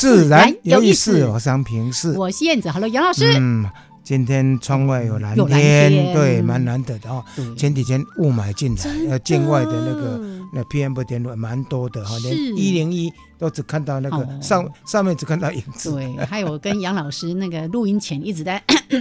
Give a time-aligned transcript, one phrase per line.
[0.00, 1.26] 自然有意思。
[1.26, 2.70] 我是平视，我是燕子。
[2.70, 3.34] Hello，杨老师。
[3.38, 3.68] 嗯，
[4.02, 7.22] 今天窗外有蓝天，对，蛮难得的哦。
[7.54, 10.18] 前几天雾霾进来，呃，境外的那个
[10.54, 15.92] 那 PM 不点蛮多的哈，连一零一都只看到那个上上面只看到影子。
[15.92, 18.62] 对，还有跟杨老师那个录音前一直在。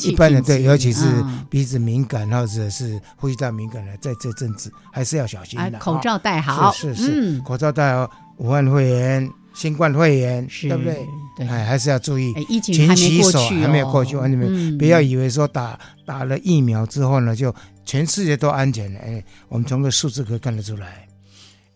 [0.00, 1.06] 一般人对，尤其是
[1.48, 5.78] 鼻子敏感或者是呼吸道敏感的，在这阵子还是要小心的。
[5.78, 8.10] 口罩戴好，是是，口罩戴好。
[8.38, 11.06] 武汉肺炎、新冠肺炎，对不对？
[11.36, 12.32] 对，哎，还是要注意。
[12.48, 14.78] 疫情还没过去，还没有过去，完全没有。
[14.78, 19.00] 不要以为说打打了疫苗之后呢，就全世界都安全了。
[19.00, 21.06] 哎，我们从个数字可以看得出来，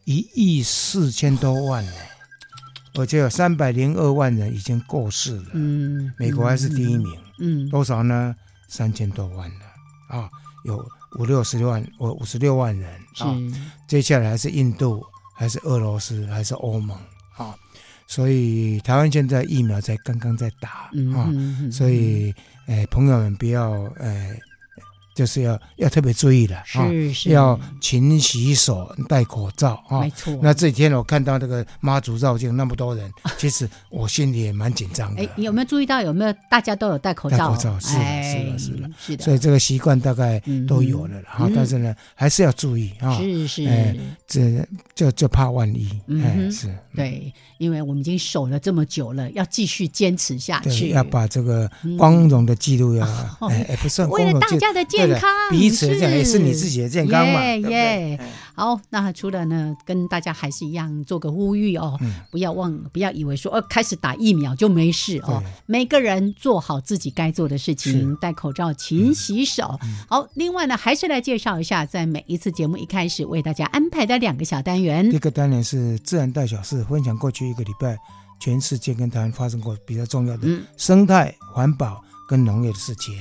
[0.04, 1.92] 一亿四千多万呢。
[2.94, 5.44] 而且有三百零二万人已经过世了。
[5.52, 7.06] 嗯，美国还是第一名。
[7.38, 8.34] 嗯，多少呢？
[8.68, 10.28] 三千多万了啊，
[10.64, 10.84] 有
[11.18, 13.36] 五六十六万，五五十六万人啊。
[13.86, 15.04] 接下来还是印度，
[15.40, 16.94] 还是俄罗斯，还是欧盟
[17.34, 17.56] 啊？
[18.06, 21.32] 所以台湾现在疫苗才刚刚在打啊，
[21.72, 22.30] 所以
[22.66, 23.70] 诶，朋友们不要
[24.00, 24.38] 诶。
[25.14, 26.88] 就是要要特别注意的啊，
[27.26, 30.00] 要勤洗手、戴口罩啊。
[30.00, 30.38] 没错。
[30.40, 35.22] 那这几天我看到那个妈祖绕境那么多人， 其实我心里也蛮紧张的。
[35.22, 37.36] 哎，有没有注意到有没有大家都有戴口罩？
[37.36, 39.24] 戴口罩是的，是的，是的，是的。
[39.24, 43.18] 所以这个习惯大概都有了哈，但是呢，还是要注意啊。
[43.18, 43.66] 是是。
[43.66, 43.96] 哎，
[44.26, 46.00] 这就就怕万一。
[46.06, 46.72] 嗯，是。
[46.94, 50.90] 对，因为我们已经守了这么久了，要继续坚持下去。
[50.90, 53.06] 要把这个光荣的记录要
[53.48, 54.99] 哎，不是为了大家的健。
[55.08, 57.42] 健康，彼此这样也是你自己的健康嘛？
[57.44, 58.18] 耶
[58.54, 61.98] 好，那除了呢，跟大家还是一样做个呼吁哦，
[62.30, 65.42] 不要忘，不要以为说哦，开始打疫苗就没事哦。
[65.64, 69.78] 每个人做好自己该做的事情，戴口罩，勤洗手。
[70.08, 75.10] 好，另外呢，还是来介绍一下，在每一次节目一开始为大家安排的两个小单元。
[75.10, 77.96] 一个单元是自然大小事，分享过去一个礼拜
[78.38, 80.46] 全世界跟台湾发生过比较重要的
[80.76, 82.04] 生态环保。
[82.28, 83.12] 跟农业的事情。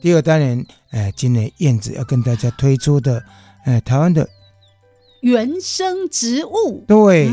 [0.00, 3.22] 第二单元，哎，今年燕子要跟大家推出的，
[3.64, 4.28] 哎，台湾的
[5.22, 6.84] 原生植物。
[6.86, 7.24] 对，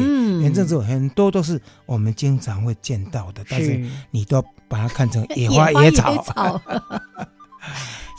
[0.42, 6.62] 原生植物很多都是我们经常会见到的，但是你都把它看成野花野草。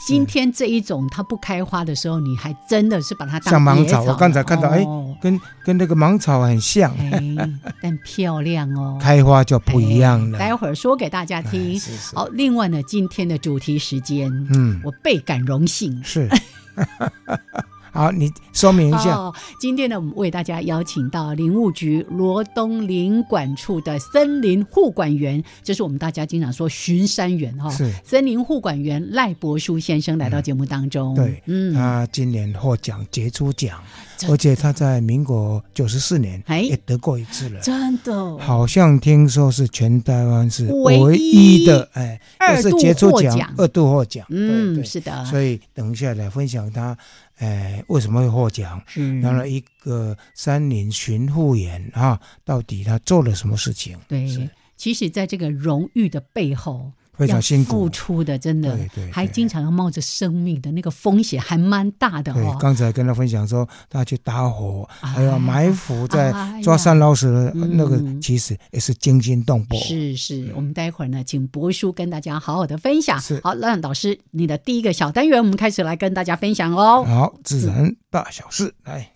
[0.07, 4.01] 今天这一种它不开花的时候，你还真的是把它当像芒草。
[4.03, 4.81] 我刚才看到，哎，
[5.21, 6.95] 跟跟那个芒草很像，
[7.83, 8.97] 但漂亮哦。
[9.01, 10.39] 开花就不一样了。
[10.39, 11.77] 待会儿说给大家听。
[12.15, 16.01] 好，另外呢，今天的主题时间，嗯，我倍感荣幸。
[16.05, 16.29] 是。
[17.97, 19.33] 好，你说明一下。
[19.59, 27.71] 今天呢，我们为大家邀请到林务局罗东林管处的森林护管员，这是我们大家经常说巡山员哈。
[27.71, 31.15] 是森林护管员赖伯书先生来到节目当中。
[31.15, 33.81] 对，嗯，他今年获奖杰出奖，
[34.29, 37.59] 而且他在民国九十四年也得过一次了。
[37.61, 38.37] 真的？
[38.37, 42.77] 好像听说是全台湾是唯一的哎，二度
[43.09, 44.23] 获奖，二度获奖。
[44.29, 45.25] 嗯，是的。
[45.25, 46.95] 所以等一下来分享他。
[47.37, 48.81] 哎，为什么会获奖？
[49.21, 53.97] 然后一个山林巡护员啊，到底他做了什么事情？
[54.07, 54.27] 对，
[54.75, 56.91] 其实，在这个荣誉的背后。
[57.17, 58.77] 非常辛苦，付出的真的，
[59.11, 62.55] 还经常要冒着生命的那个风险，还蛮大的哦。
[62.59, 66.31] 刚才跟他分享说，他去打火，还要埋伏，在
[66.61, 69.79] 抓山老鼠的那个，其实也是惊心动魄。
[69.79, 73.19] 是是，我们待会儿呢，请博叔跟大家好好的分享。
[73.43, 77.03] 好，让老师你的第一个小单元，我们开始来跟大家分享哦。
[77.03, 79.11] 好，自然大小事来。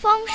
[0.00, 0.34] 风声、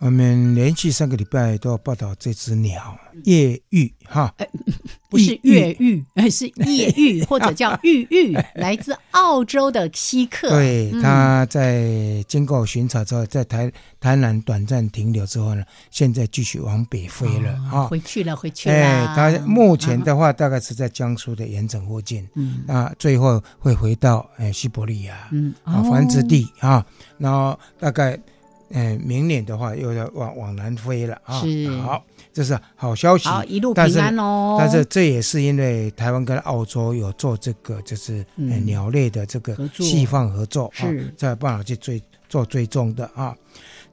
[0.00, 4.34] 我们连续三个礼拜都要报道这只鸟夜鹬哈，
[5.10, 10.48] 不是越狱，而是夜鹬 或者叫玉玉， 来自澳洲的稀客。
[10.48, 13.70] 对，嗯它在经过巡查之后，在台
[14.00, 17.86] 台南短暂停留之后呢，现在继续往北飞了哦啊。
[17.88, 18.74] 回去了，回去了。
[18.74, 26.82] 哎，它目前的话大概是在江苏的盐城附近，嗯啊，最后会回到哎西伯利亚嗯啊哦繁殖地啊，
[27.18, 28.18] 然后大概。
[28.72, 31.40] 呃，明年的话又要往往南飞了啊！
[31.40, 33.28] 是好，这是好消息。
[33.28, 34.56] 好，一路平安哦。
[34.58, 43.36] 但是这也是因为台湾跟澳洲有做这个，就是、鸟类的这个细放合作啊是，才有办法去追做追踪的啊。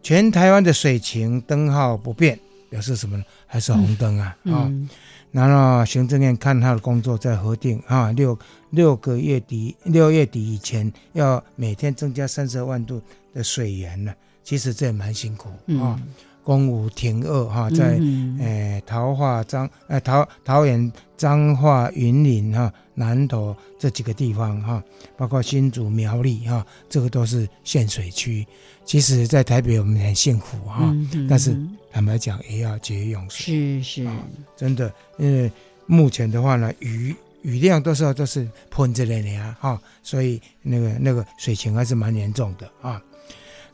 [0.04, 2.40] 全台湾的水情灯号不变，
[2.70, 3.24] 表示什么呢？
[3.48, 4.38] 还是红灯啊、啊！
[4.46, 4.88] 嗯，
[5.32, 8.38] 然后行政院看他的工作在核定啊，六
[8.70, 13.02] 六个月底六月底以前要每天增加三十万度
[13.34, 14.14] 的水源呢。
[14.48, 15.50] 其实这也蛮辛苦
[15.82, 16.04] 啊，嗯
[16.42, 17.98] 公武停二哈，在。
[18.00, 24.82] 嗯诶，桃化彰，诶，桃桃园、彰化、云林哈、南投这几个地方哈，
[25.18, 28.48] 包括新竹、苗栗哈，这个都是限水区。
[28.86, 30.96] 其实，在台北我们很幸福哈，
[31.30, 34.16] 但是嗯坦白讲，也要节约用水，是是啊
[34.56, 34.90] 真的。
[35.18, 35.52] 因为
[35.88, 43.02] 目前的话呢，雨雨量多少都是喷着的呀哈，所以那个那个水情还是蛮严重的啊。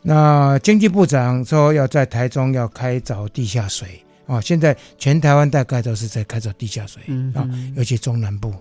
[0.03, 7.01] 那经济部长说要在台中要开凿地下水啊，现在全台湾大概都是在开凿地下水
[7.33, 8.53] 啊，尤其中南部，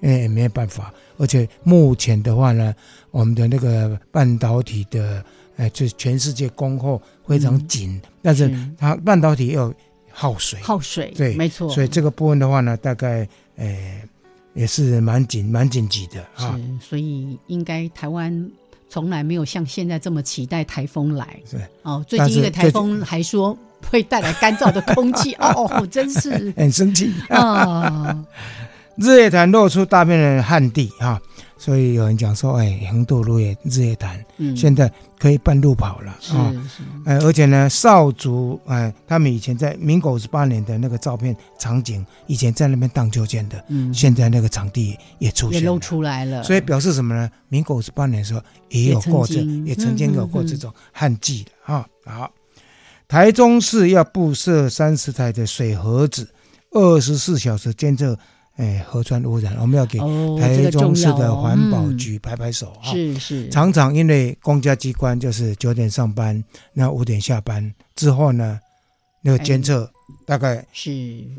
[0.00, 2.74] 因为也没有办法，而且目前的话呢，
[3.10, 5.24] 我们的那个半导体的，
[5.56, 9.72] 呃，就是全世界供货非常紧，但是是它半导体又
[10.10, 11.68] 耗水，耗水，对没错。
[11.70, 13.26] 所以这个部分的话呢，大概
[13.56, 14.02] 呃
[14.54, 16.56] 也是蛮紧蛮紧急的啊。
[16.56, 18.50] 是，所以应该台湾
[18.90, 21.40] 从来没有像现在这么期待台风来。
[21.50, 21.56] 是。
[21.82, 23.56] 哦，最近一个台风还说
[23.88, 26.52] 会带来干燥的空气，哦，真是。
[26.58, 28.22] 很生气，啊，
[28.98, 31.18] 日月潭露出大片的旱地哈、
[31.60, 36.50] 所以有人讲说，哎，横渡路也日月潭、嗯，现在可以半路跑了啊。
[36.66, 45.78] 是，哎，而且呢，少族哎，他们以前在民国五十八年的那个照片场景，以前在那边荡秋千的，嗯，现在那个场地也出现也露。
[45.78, 47.30] 出来了，所以表示什么呢？
[47.48, 48.40] 民国五十八年的时候
[48.70, 49.34] 也有过这
[49.66, 51.86] 也曾经，有过这种旱季的啊。
[52.06, 52.30] 好，
[53.06, 56.26] 台中市要布设三十台的水盒子，
[56.70, 58.18] 二十四小时监测
[58.60, 59.56] 哎河川污染。
[59.58, 59.98] 我们要给
[60.38, 61.96] 台中市的环保嗯。
[61.96, 62.92] 局拍拍手啊。
[62.92, 68.60] 是是，常常因为公家机关就是九点上班，那五点下班之后呢，
[69.22, 69.90] 那个监测
[70.26, 70.90] 大概是。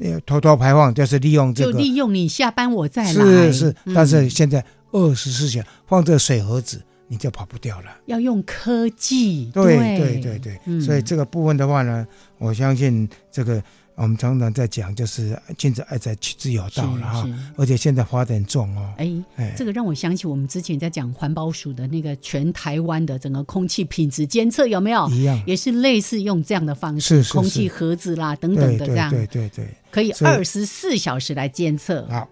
[0.01, 3.93] 呃偷偷排放，就是利用这个就利用你下班我再来，是是，嗯。
[3.93, 7.91] 但是现在二十四小时放这个水盒子，你就跑不掉了。
[8.07, 10.21] 要用科技，对对。
[10.21, 12.05] 对对所以这个部分的话呢，
[12.39, 13.61] 我相信这个
[14.01, 25.07] 我们常常在讲，就是君子爱财，取之有道了哈而且现在发展重哦，哎，哎，这个让我想起我们之前在讲环保署的那个全台湾的整个空气品质监测，有没有？
[25.09, 29.67] 一样，也是类似用这样的方式，是是空气是盒子啦等等的这样，对对对。
[29.91, 32.07] 可以二十四小时来监测。
[32.07, 32.27] 好，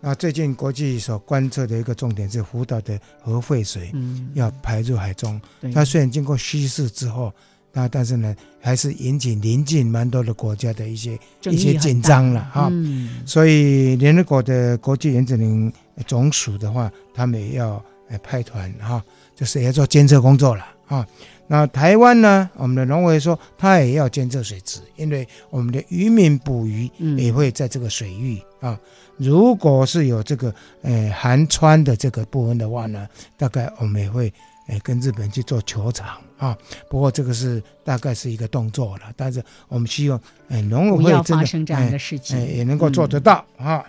[0.00, 5.40] 那最近国际所观测的一个重点是福岛的核废水嗯，要排入海中。
[5.60, 7.32] 对，它虽然经过稀释之后，
[7.72, 12.68] 那但是呢，还是引起邻近蛮多的国家的一些一些紧张了哈。
[12.70, 15.72] 嗯，所以联合国的国际原子能
[16.06, 19.02] 总署的话，他们也要呃派团哈，
[19.34, 21.06] 就是也要做监测工作了啊。
[21.48, 28.78] 那台湾呢，我们的农委说，他也要监测水质，因为我们的渔民捕鱼嗯也会在这个水域啊。
[29.18, 34.32] 如果是有这个呃含川的这个部分的话呢，大概我们也会
[34.68, 36.58] 呃跟日本去做球场啊。
[36.88, 43.84] 不过这个是大概是一个动作了，但是我们希望哎农委会真的发生这样哎的事情，哎，也能够做得到啊。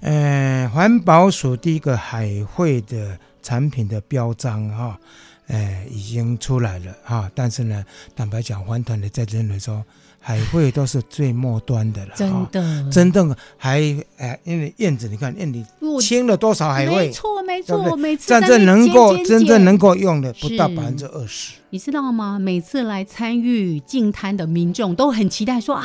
[0.00, 5.00] 呃，环保署第一个海会的产品的标章哈，
[5.46, 7.30] 呃，已经出来了哈。
[7.34, 7.82] 但是呢，
[8.14, 9.82] 坦白讲，环团的在认为说，
[10.26, 13.78] 海会都是最末端的了，真哈的，真正还
[14.16, 15.62] 哎，因为燕子，你看燕子
[16.00, 21.56] 清了多少海没会，错没对不对错，每次真正能够真正能够用的不到百分之二十。
[21.68, 22.38] 你知道吗？
[22.38, 25.84] 每次来参与净滩的民众都很期待说啊，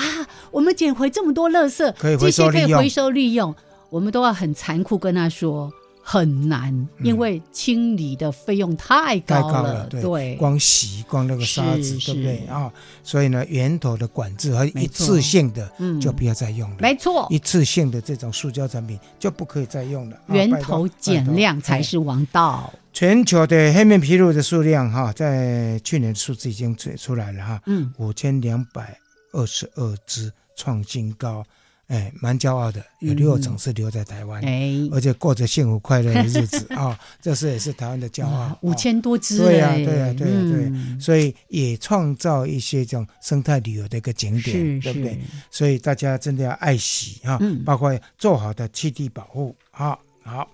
[0.52, 3.56] 我们捡回这么多垃圾，可以这些可以回收利用回收利用。
[3.90, 5.70] 我们都要很残酷跟他说，
[6.02, 9.52] 很难，因为清理的费用太太高了。
[9.52, 12.72] 高了，对，光洗光那个沙子，是对不对是啊？
[13.04, 16.78] 所以呢，源头的管制和一次性的嗯就不要再用了。
[16.80, 20.16] 没错，一次性的这种塑胶产品就不可以再用了。
[20.16, 21.80] 啊源头减量才。
[21.90, 22.72] 是王道。
[22.94, 28.96] 全球的黑面琵鹭的数量哈，在去年数字已经出出来了哈，嗯，五千两百
[29.32, 31.44] 二十二只，创新高，
[31.90, 38.58] 哎，蛮骄傲的，有六成是留在台湾，哎，而且过着幸福快乐的日子啊， 这是也是台湾的骄傲。
[38.62, 45.20] 五哦千多只对呀哎对呀对呀对所以也创造一些这种生态旅游的一个景点，是对不对？
[45.50, 49.98] 所以大家真的要爱惜哈，嗯包括做好的栖地保护哈。
[50.22, 50.48] 好，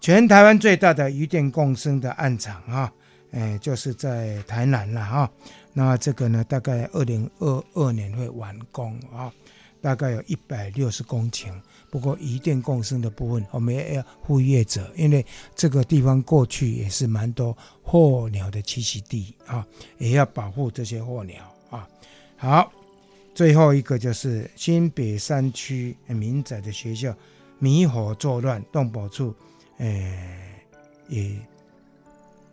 [0.00, 2.92] 全台湾最大的鱼电共生的岸场啊，
[3.30, 5.30] 哎，就是在台南了哈。
[5.74, 9.32] 那这个呢，大概二零二二年会完工啊，
[9.82, 11.52] 大概有一百六十公顷。
[11.90, 19.66] 不过一电共生的部分，我们也要呼吁业者，因为这个地方过去也是蛮多候鸟的栖息地啊，
[19.98, 21.86] 也要保护这些候鸟啊。
[22.38, 22.72] 好，
[23.34, 27.14] 最后一个就是新北山区民宅的学校
[27.58, 29.34] 迷火作乱，动保处，
[29.76, 29.86] 呃，
[31.08, 31.36] 也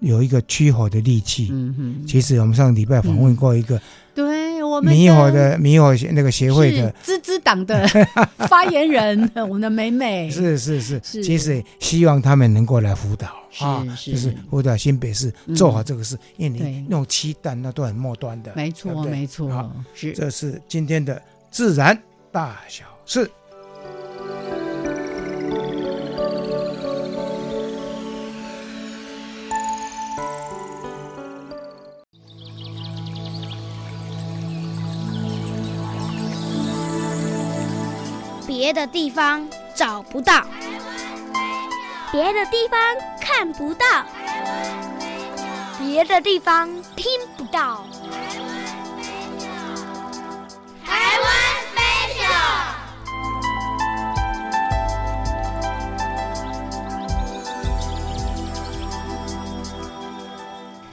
[0.02, 1.48] 有一个驱火的利器。
[1.50, 3.82] 嗯哼，其实我们上礼拜访问过一个
[4.14, 7.88] 对我们迷火的迷火那个协会的，是资资党的
[8.48, 10.30] 发言人， 我们的美美。
[10.30, 11.24] 是是是，是。
[11.24, 16.70] 其实希望他们能够来辅导是啊，就是辅导新北市嗯做好这个事，因为对。
[16.72, 20.12] 你弄鸡蛋那都很末端的，没错没错好，是。
[20.14, 21.98] 这是今天的自然
[22.32, 23.30] 大小事。
[38.70, 40.46] 别的地方找不到，
[42.12, 42.80] 别的地方
[43.20, 44.06] 看不到，
[45.80, 47.84] 别的地方听不到。
[50.86, 51.28] 台湾
[51.74, 51.82] 飞
[52.20, 52.38] 鸟，台湾
[52.76, 52.79] 飞鸟。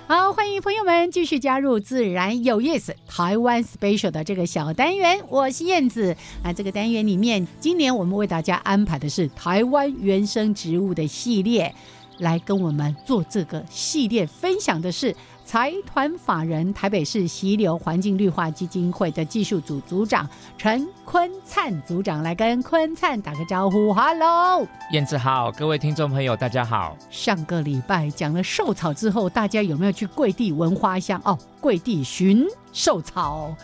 [0.08, 6.16] 好，欢迎朋友们继续加入自然有意思台湾 special 的这个小单元，我是燕子。
[6.44, 11.74] 那这个单元里面，今年我们为大家安排的是台湾原生植物的系列，
[12.18, 15.12] 来跟我们做这个系列分享的是
[15.46, 24.66] 财团法人台北市溪流环境绿化基金会的技术组组长陈坤灿组长，来跟坤灿打个招呼，Hello。
[24.90, 26.96] 燕子好，各位听众朋友，大家好。
[27.10, 31.22] 上个礼拜讲了寿草之后，大家有没有去跪地闻花香？
[31.24, 33.54] 哦，跪地寻寿草。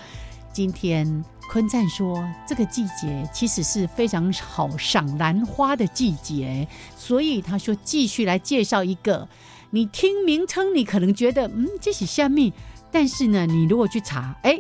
[0.53, 9.27] 今天坤灿说，这个季节其实是非常好赏兰花的季节，所以他说继续来介绍一个。
[9.75, 12.53] 你听名称，你可能觉得嗯这是虾米，
[12.91, 14.59] 但是呢，你如果去查，哎，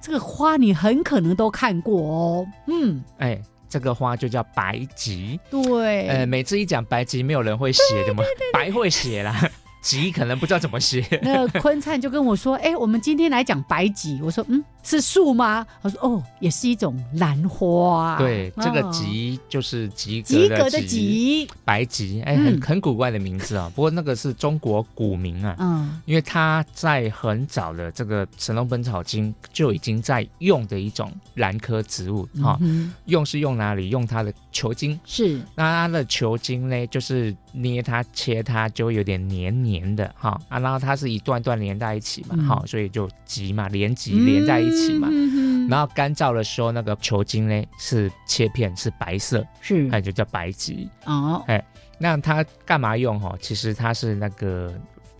[0.00, 2.46] 这个花你很可能都看过哦。
[2.68, 5.38] 嗯，哎，这个花就叫白菊。
[5.50, 9.50] 对，呃，每次一讲白菊，没有人会写的嘛，白会写啦，
[9.84, 11.06] 菊可能不知道怎么写。
[11.22, 23.70] 那坤灿就跟我说：“哎、我们今天来讲白吉。”我说：“嗯，是树吗？”他说：“哦，也是一种兰花。”对，这个吉就是及及格的格的菊，及，白吉，哎，嗯很很古怪的名字啊。
[23.74, 33.90] 不过那个是中国古名啊，嗯，因为它在很早的这个《神农本草经》就已经在用的一种兰科植物哈、嗯用是用哪里？
[33.90, 34.98] 用它的球茎。
[35.04, 45.08] 是那它的球茎呢，就是捏它、切它，就会有点黏黏的哈啊，然后它是一段段连在一起嘛，嗯哈、所以就集嘛，连集连在一起嘛。
[45.10, 45.34] 嗯
[45.66, 50.86] 然后干燥的时候，那个球茎呢是切片是白色，是那就叫白集。
[51.06, 51.64] 哦，哎
[51.96, 53.34] 那它干嘛用哈？
[53.40, 54.74] 其实它是那个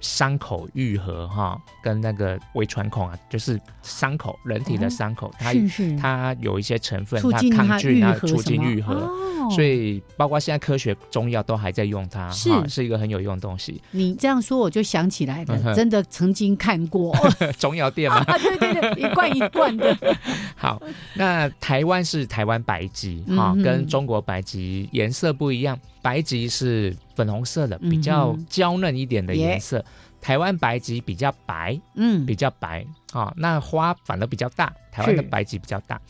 [0.04, 5.54] 伤口愈合哈，跟那个胃穿孔啊，就是伤口人体的伤口，它
[5.98, 8.94] 它有一些成分，它抗菌，愈它促进愈合。
[8.94, 12.50] 哦，所以，包括现在科学中药都还在用它，是。
[12.50, 13.80] 哈是一个很有用的东西。
[13.92, 17.14] 你这样说我就想起来了，嗯真的曾经看过。
[17.58, 19.96] 中药店嘛， 啊，对对对，一罐一罐的，
[20.54, 20.82] 好，
[21.14, 29.82] 那台湾是台湾白芨哈、嗯跟中国白芨颜色不一样，白菊是粉红色的，比较娇嫩一点的颜色。
[30.20, 36.00] 台湾白菊比较白，嗯比较白啊、那花反而比较大，台湾的白菊比较大。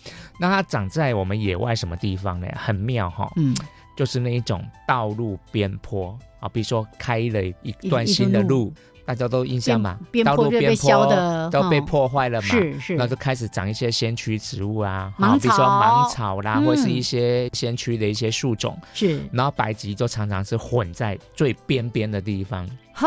[0.40, 2.48] 那它长在我们野外什么地方呢？
[2.56, 3.54] 很妙哈、嗯，
[3.96, 8.72] 就是那一种道路边坡啊，比如说开了一一段新的路，
[9.04, 12.96] 大家都印象嘛，边道路边坡就被削的都被破坏了嘛，是是。
[12.96, 16.64] 那就开始长一些先驱植物啊，芒好比如说草芒草啦，嗯。
[16.64, 23.06] 或者是一些先驱的一些树种，是，然后白吉就常常是混在最边边的地方，嗨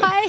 [0.00, 0.22] 嗨，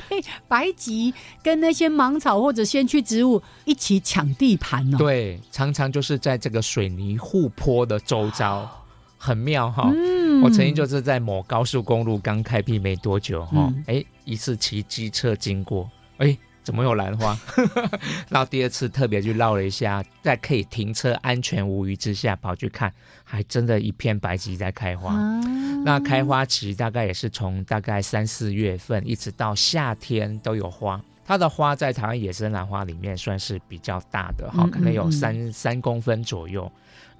[0.48, 8.70] 白吉跟那些芒草或者先驱植物一起抢地盘哦。，对，常常就是在这个水泥护坡的周遭，
[9.18, 9.90] 很妙哈。
[9.96, 16.38] 嗯我曾经就是在某高速公路刚开辟没多久哈嗯，哎、一次骑机车经过，哎。
[16.64, 17.36] 怎么有兰花？
[18.30, 25.12] 然后第二次特别去绕了一下，在可以停车、安全无虞之下跑去看，还真的一片白棘在开花。
[25.12, 25.42] 啊
[25.84, 31.02] 那开花期大概也是从大概三四月份一直到夏天都有花。
[31.26, 36.72] 它的花在台湾野生兰花里面算是比较大的哈，嗯可能有三三公分左右，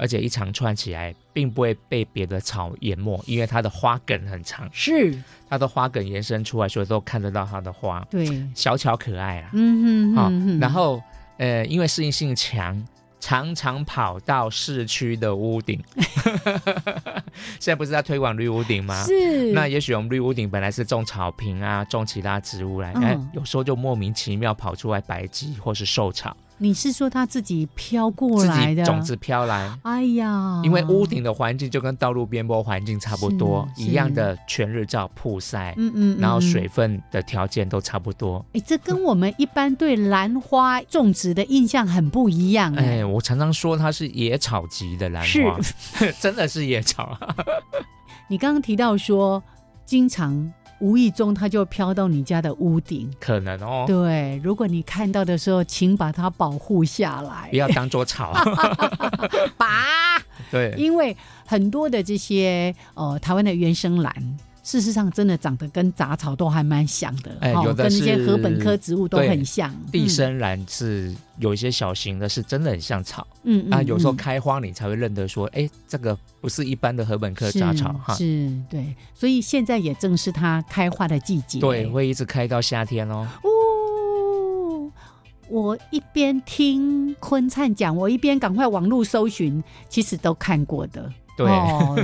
[0.02, 5.16] 而且一长串起来并不会被别的草淹没，因为它的花梗很长，是，
[5.48, 9.52] 它的花梗延伸出来，所以都看得到它的花，对，小巧可爱啊。
[9.54, 10.60] 嗯哼好、哼哼。
[10.60, 11.00] 然后
[11.38, 12.84] 呃，因为适应性强，
[13.20, 15.80] 常常跑到市区的屋顶。
[17.60, 19.04] 现在不是在推广绿屋顶吗？
[19.06, 19.52] 是。
[19.54, 29.76] 那也许我们绿屋顶本来是种草坪啊，种其他植物来，哎、嗯有时候就莫名其妙跑出来白鸡或是寿草，你是说它自己飘过自来的己种子飘来。
[29.82, 38.46] 哎呀，因为屋顶的环境就跟道路边坡环境差不多，一样的全日照曝晒，嗯，嗯然后水分的条件都差不多。
[38.54, 43.00] 哎，这跟我们一般对兰花种植的印象很不一样哎。
[43.00, 45.60] 哎，我常常说它是野草级的兰是花，
[46.22, 47.18] 真的是野草。
[48.30, 49.42] 你刚刚提到说，
[49.84, 53.10] 经常无意中它就飘到你家的屋顶。
[53.20, 58.34] 可能哦，对，如果你看到的时候，请把它保护下来不，要当做草。
[59.56, 60.22] 拔，
[60.52, 64.14] 对，因为很多的这些呃台湾的原生兰。
[64.64, 69.74] 事实上，真的长得跟杂草都还蛮像的，哦哎有的跟那些禾本科植物都很像。
[69.92, 73.26] 地生兰是有一些小型的，是真的很像草。
[73.44, 78.14] 嗯，嗯啊，有时候嗯开花你才会认得说，哎，这个不是一般的禾本科杂草哈。
[78.14, 81.60] 是，对，所以现在也正是它开花的季节。
[81.60, 83.28] 对，会一直开到夏天哦。
[83.44, 84.92] 哦，
[85.50, 91.12] 我一边听坤灿讲，我一边赶快网络搜寻，其实都看过的。
[91.38, 91.96] 对，哦，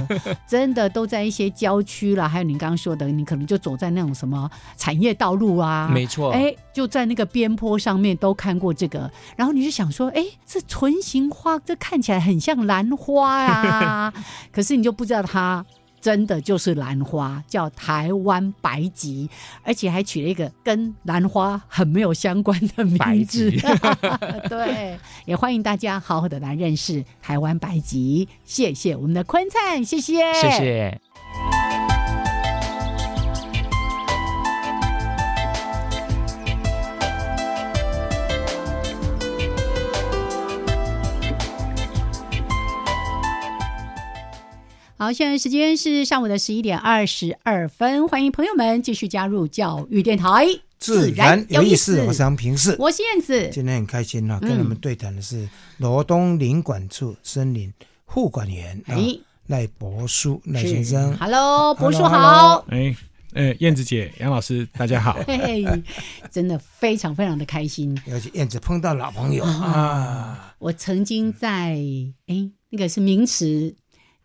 [0.48, 6.32] 真的都在一些郊区了，还有你刚刚说的，你可能就走在那种什么产业道路啊，没错。
[6.32, 14.14] 哎，就在那个边坡上面都看过这个，然后你就想说，哎，这唇形花，这看起来很像兰花啊，
[14.52, 15.66] 可是你就不知道它
[16.00, 19.30] 真的就是兰花，叫台湾白吉，
[19.64, 23.52] 而且还取了一个跟兰花很没有相关的名字。
[24.48, 28.28] 对，也欢迎大家好好的来认识台湾白吉。
[28.46, 31.02] 谢谢我们的坤灿，谢谢，谢谢。
[45.00, 50.48] 好，现在时间是上午的十一点二十二分，欢迎朋友们继续加入教育电台，
[50.80, 52.76] 自然有意思，我是杨平视。
[52.80, 53.48] 我是燕子。
[53.54, 57.72] 今天很开心哈、嗯跟你们对谈的是罗东林管处森林
[58.06, 61.16] 护管员啊哎，赖博书赖先生。
[61.18, 62.66] ，Hello，博叔 Hello，好。
[62.70, 62.96] 哎，
[63.34, 65.14] 呃，燕子姐、杨老师，大家好。
[65.28, 65.84] 嘿嘿，
[66.32, 67.96] 真的非常非常的开心。
[68.08, 71.78] 尤其燕子碰到老朋友啊，我曾经在
[72.26, 73.76] 哎，那个是名词，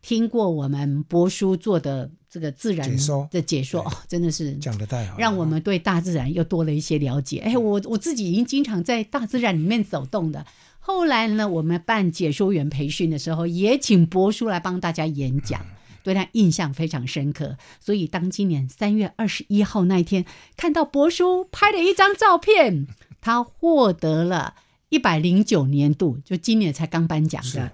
[0.03, 2.87] 听过我们博叔做的这个自然
[3.31, 7.39] 的解说，哦，真的是讲的太好，让我们对大自然又多了一些了解。
[7.39, 10.45] 哎，我我自己已经经常在大自然里面走动的。
[10.81, 15.65] 后来呢，我们办解说员培训的时候，也请博叔来帮大家演讲。
[16.05, 20.25] 对他印象非常深刻，所以当今年三月二十一号那一天
[20.57, 22.89] 看到博叔拍了一张照片，
[23.21, 24.55] 他获得了
[24.89, 27.71] 一百零九年度，就今年才刚颁奖的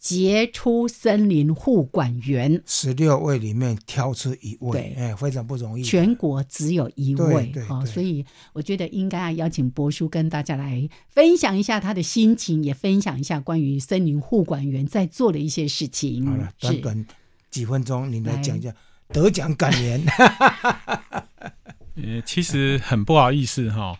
[0.00, 5.82] 杰出森林护管员，十六位里面挑出一位对，哎，非常不容易。
[5.82, 16.26] 全国只有一对位哦，对对所以我觉得应该要邀请博叔跟大家来分享一下他的心情，也分享一下关于森林护管员在做的一些事情。
[16.26, 17.06] 好了，是短短
[17.50, 18.74] 几分钟，你来来讲一下
[19.08, 20.02] 得奖感言。
[22.02, 23.94] 呃，其实很不好意思哈，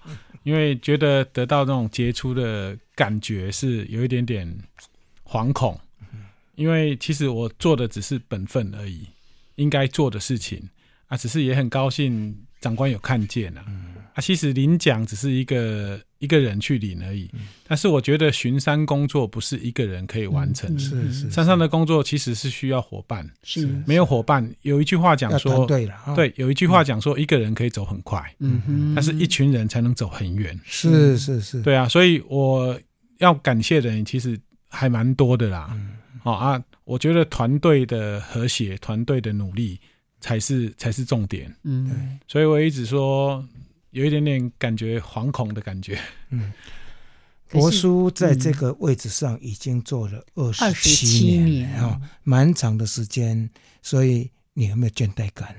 [0.44, 4.58] 因为觉得得到那种杰出的感觉是有一点点
[5.22, 5.78] 惶恐，
[6.60, 9.06] 因为其实我做的只是本分而已，
[9.54, 10.62] 应该做的事情
[11.06, 13.72] 啊，只是也很高兴长官有看见啊，啊，
[14.12, 17.30] 啊，其实领奖只是一个一个人去领而已。
[17.66, 30.60] 但是我觉得巡山工作不是一个人可以完成的，是是山上的工作其实是需要伙伴，是没有伙伴，有一句话讲要说团，队了，啊，对，有一句话讲说，一个人可以走很快，嗯哼，但是一群人才能走很远。
[30.66, 32.78] 是是是，对啊，所以我
[33.16, 35.74] 要感谢的人其实还蛮多的啦。
[36.22, 39.80] 哦啊，我觉得团队的和谐、团队的努力
[40.20, 41.54] 才是才是重点。
[41.64, 43.46] 嗯所以我一直说
[43.90, 45.98] 有一点点感觉惶恐的感觉。
[47.48, 53.50] 可是博叔在这个位置上已经做了二十七年啊，蛮长的时间，
[53.82, 55.54] 所以你有没有倦怠感？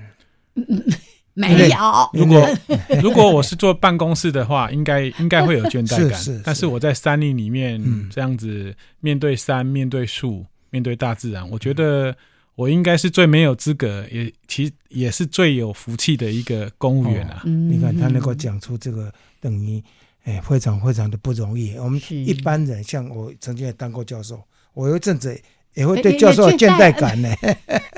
[1.34, 2.50] 没有，如果
[3.02, 6.19] 如果我是坐办公室的话，应该应该会有倦怠感。
[6.19, 12.15] 是是是但是我在山林里面、嗯这样子面对山、面对树、面对大自然，我觉得
[12.55, 17.43] 我应该是最没有资格，也其实也是最有福气的一个公务员啊。
[17.45, 19.84] 嗯你看他能够讲出这个，等于
[20.23, 21.75] 哎非常非常的不容易。
[21.77, 24.41] 我们一般人，像我曾经也当过教授，
[24.73, 25.39] 我有一阵子
[25.75, 27.29] 也会对教授有也倦怠感呢。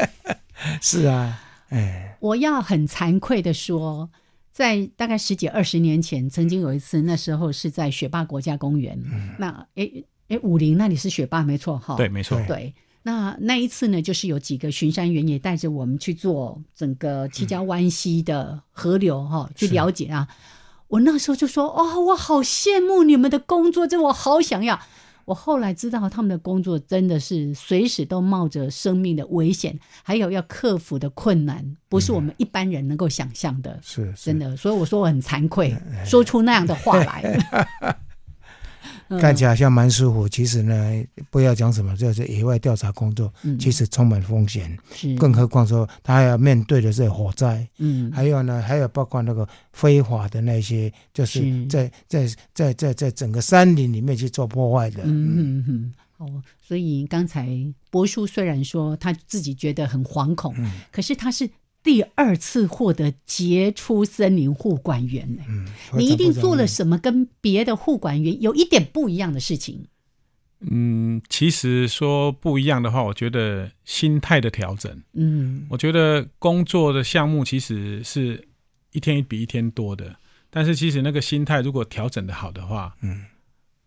[0.81, 4.09] 是啊，哎，我要很惭愧的说，
[4.51, 8.97] 在大概十几二十年前，曾经有一次，那时候是在雪霸国家公园。
[9.37, 11.95] 那诶诶，武林那里是雪霸没错哈。
[11.95, 12.39] 对，没错。
[12.47, 12.73] 对。
[13.05, 20.27] 那那一次呢，就是有几个巡山员也带着我们去做整个七家湾溪的河流哈、去了解啊。
[20.87, 24.79] 我那时候就说：“哦，我好羡慕你们的工作，这我好想要。”
[25.25, 33.79] 我后来知道他们的工作真的是随时都冒着生命的危险，还有要克服的困难，不是我们一般人能够想象的。
[33.81, 35.73] 是是真的，所以我说我很惭愧，
[36.05, 37.23] 说出那样的话来。
[39.17, 39.19] 嗯。
[39.19, 43.57] 看起来好像蛮舒服，其实呢，不要讲什么，就是野外调查工作，嗯。
[43.59, 45.15] 其实充满风险，是。
[45.15, 48.11] 更何况说他还要面对的是火灾，嗯。
[48.11, 51.65] 还有呢，还有包括那个非法的那些，就是是。
[51.67, 55.03] 在在在在在整个山林里面去做破坏的。
[55.03, 55.65] 嗯嗯。
[55.67, 57.49] 嗯，哦，所以刚才
[57.89, 60.71] 博叔虽然说他自己觉得很惶恐，嗯。
[60.91, 61.49] 可是他是
[61.83, 65.43] 第二次获得杰出森林护管员呢。
[65.49, 65.67] 嗯，
[65.97, 66.65] 你一定做了？
[66.65, 69.85] 什么跟别的护管员有一点不一样的事情？
[70.61, 75.03] 嗯，其实说不一样的话，我觉得心态的调整。
[75.13, 78.47] 嗯我觉得工作的项目其实是
[78.93, 80.15] 一天比一天多的，
[80.49, 83.25] 但是其实那个心态如果调整的好的话，嗯，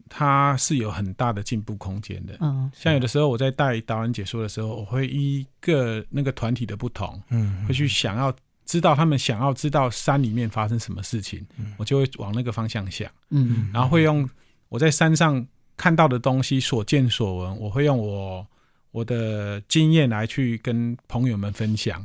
[0.09, 2.37] 它是有很大的进步空间的。
[2.41, 13.71] 嗯像有的时候我在带导演解说的时候，我会依个那个团体的不同，嗯会去想要知道他们想要知道山里面发生什么事情，我就会往那个方向想，嗯。
[13.73, 14.29] 然后会用
[14.69, 18.47] 我在山上看到的东西所见所闻，我会用我
[18.91, 22.05] 我的经验来去跟朋友们分享。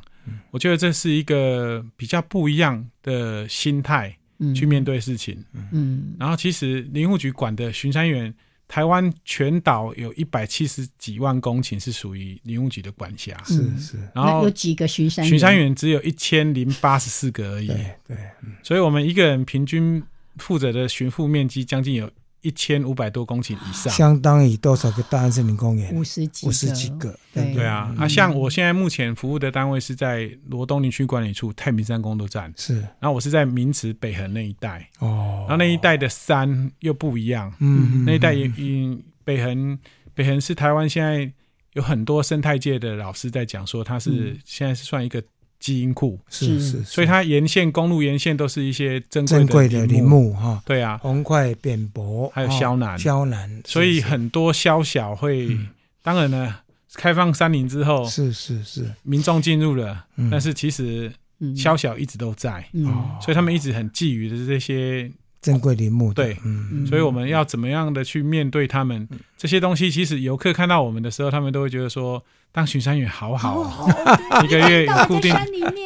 [0.52, 4.21] 我觉得这是一个比较不一样的心态嗯
[4.56, 5.44] 去面对事情。
[5.72, 6.16] 嗯。
[6.20, 8.34] 然后其实林务局管的巡山员，
[8.68, 18.18] 台湾全岛有一百七十几万公顷是属于林务局的管辖，是是，然后有几个巡山巡山员只有一千零八十四个而已，对对，
[18.64, 20.02] 所以我们一个人平均
[20.38, 22.10] 负责的巡护面积将近有
[22.42, 23.92] 一千五百多公顷以上。
[23.94, 25.94] 相当于多少个大安森林公园？
[25.94, 27.46] 五十几五十几个，对。
[27.46, 27.66] 不对？
[27.66, 32.76] 啊，啊，像我现在目前服务的单位是在罗东林区管理处太平山工作站，是。
[33.00, 35.46] 然后我是在明池北横那一带，哦。
[35.48, 39.78] 然，后那一带的山又不一样，嗯，那一带也嗯北横
[40.14, 41.32] 北横是台湾现在
[41.74, 45.24] 有很多生态界的老师在讲说，它是现在是算一个
[45.62, 50.04] 基因库，是是，所以它沿线公路沿线都是一些珍珍贵的林林。
[50.04, 52.97] 木哈，对啊，红块扁柏，还有哦萧楠。
[53.00, 55.56] 萧楠，所以很多萧小会，
[56.02, 56.56] 当然呢，
[56.95, 60.30] 开放山林之后，是是是，民众进入了，嗯。
[60.32, 61.56] 但是其实嗯。
[61.56, 62.88] 宵小一直都在，嗯。
[62.88, 63.17] 哦。
[63.21, 65.10] 所以他们一直很觊觎的这些，
[65.42, 66.38] 珍贵林木的，对
[66.88, 69.90] 所以我们要怎么样的去面对他们这些东西？
[69.90, 73.90] 其实游客看到我们的时候，他们都会觉得说，当巡山员好好哦，
[74.46, 75.36] 一个月有固定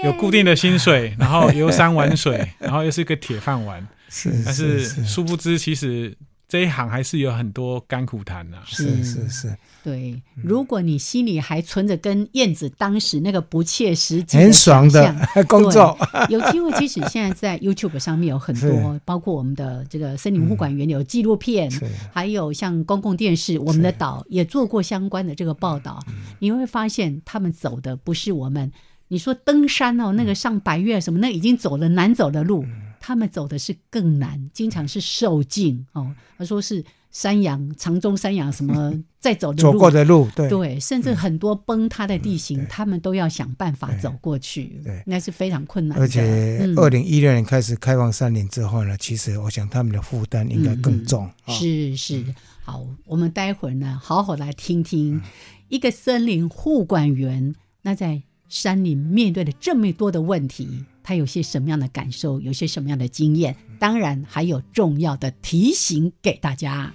[0.03, 5.05] 有固定的薪水， 然后游山玩水，然后又是个铁饭碗，是但是是。
[5.05, 6.13] 殊不知，其实
[6.47, 15.97] 这一行还是有很多甘苦谈呐、是是是，对，如果你心里还存着跟燕子当时那个不切实际、很爽的工作，
[16.29, 21.85] 有机会，即使现在在 YouTube 上面有很多， 包括我们的这个森林护管员有纪录片，是。
[22.13, 25.99] 还有像公共电视，我们的岛也做过相关的这个报道。
[26.39, 28.71] 你会发现，他们走的不是我们。
[29.07, 32.65] 你说登山哦，那个上白月什么，那已经走了难走的路，
[33.05, 36.11] 他们走的是更难，经常是受尽哦。
[36.39, 38.91] 他说是山羊、长中山羊什么
[39.21, 46.03] 在走的走路，过的路，对对，甚至很多崩塌的地形，对他们都要想办法走过去，对那是非常困难的。
[46.03, 46.23] 而且
[46.63, 51.27] 嗯二零一六年开始开放山林之后呢，其实我想他们的负担应该更重。
[51.43, 52.25] 啊是是，
[52.63, 55.21] 好，我们待会儿呢，好好来听嗯听
[55.67, 66.93] 一个森林护管员，那在山林面对了这么多的问题，他有些什么样的感受，有些什么样的经验，当然还有重要的提醒给大家。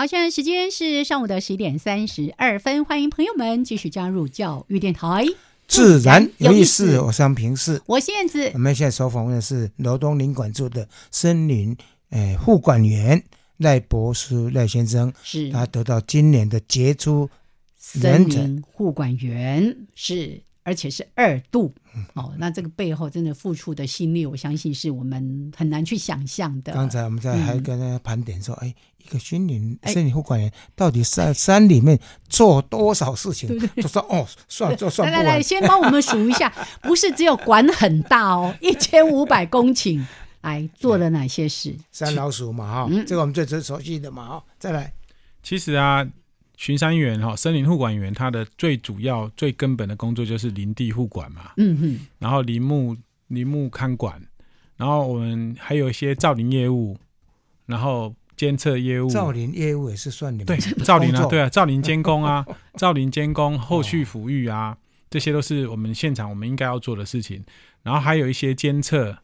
[0.00, 5.26] 好，现在时间是上午的十一点三十二分，欢迎朋友们继续加入教育电台，
[5.68, 6.98] 自然有意思。
[7.00, 7.82] 我是平是。
[7.84, 11.76] 我是燕子我，们现在所访问的是罗东林管处的森林
[12.12, 13.22] 诶护管员
[13.58, 17.28] 赖博士赖先生，是他得到今年的杰出
[17.76, 22.32] 森林护管员是，而且是二度嗯哦。
[22.38, 26.72] 那这个背后真的付出的心力，我相信是我们很难去想象的。
[26.72, 33.48] 刚才我们在还嗯跟他盘点说，哎，一个森林哎森林护管员到底在山里面做多少事情？
[33.76, 35.42] 就说哦，算就算来来来，不完。
[35.42, 40.04] 先帮我们数一下， 不是只有管很大哦，一千五百公顷，
[40.42, 41.74] 来做了哪些事？
[41.90, 44.44] 山老鼠嘛，哈、嗯这个我们最最熟悉的嘛，哈。
[44.58, 44.92] 再来，
[45.42, 46.06] 其实啊，
[46.56, 52.96] 巡山员哈，森林护管员他的最主要、最根本的工作就是林地护管嘛，嗯哼，然后林木
[53.28, 54.20] 林木看管，
[54.76, 56.96] 然后我们还有一些造林业务，
[57.66, 64.78] 然后监测业务，造林业务也是算你们对造林啊，对啊， 造林监工啊，造林监工、后续抚育啊，
[65.10, 67.44] 这些都是我们现场我们应该要做的事情。
[67.82, 69.14] 然后还有一些监测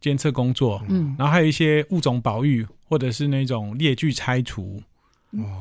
[0.00, 4.82] 监测工作，嗯，然后还有一些物种保育，或者是那种列具拆除，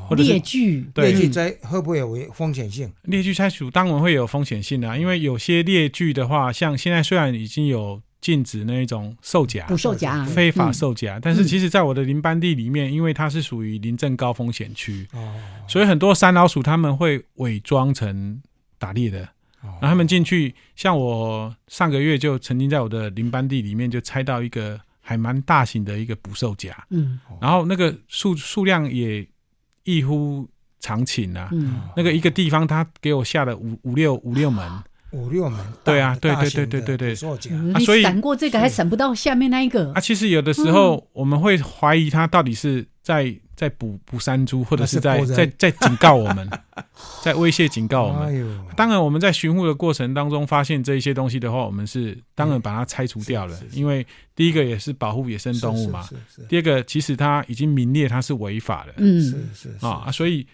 [0.10, 2.92] 或者是列具，列具在会不会有风险性？
[3.04, 15.34] 列具拆除当然会有风险性的、啊，因为有些列具的话，像现在虽然已经有禁止那种售假、捕售假，非法嗯售假，但是其实在我的林班地里面，因为它是属于林政高风险区，哦，
[15.68, 18.40] 所以很多山老鼠他们会伪装成
[18.78, 19.24] 打猎的，
[19.62, 19.74] 哦。
[19.82, 27.20] 然后他们进去，像我上个月就曾经在我的林班地里面就拆到一个还蛮大型的一个捕兽夹，嗯。
[27.42, 29.28] 然后那个数数量也
[29.84, 30.48] 异乎
[30.80, 31.50] 常情啊。
[31.52, 34.64] 嗯，那个一个地方，他给我下了五五六五六门，
[35.12, 37.16] 五六门，对啊对对对对对对。
[37.16, 39.92] 所以闪过这个还闪不到下面那一个？
[39.94, 46.50] 啊，，其实有的时候我们会怀疑他到底是在在捕捕山猪，或者是在是在在警告我们，
[47.22, 48.34] 在威胁警告我们。
[48.34, 59.86] 哎，当然，我们在巡护的过程当中发现这一些东西的话，我们是当然把它拆除掉了，因为第一个也是保护野生动物嘛，是是第二个其实它已经名列它是违法的、嗯，是是是是。
[59.86, 60.48] 啊，所以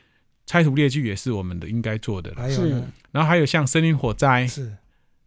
[0.47, 2.41] 拆除列具也是我们的应该做的了。
[2.41, 2.91] 还有呢？
[3.11, 4.75] 然后还有像森林火灾，是。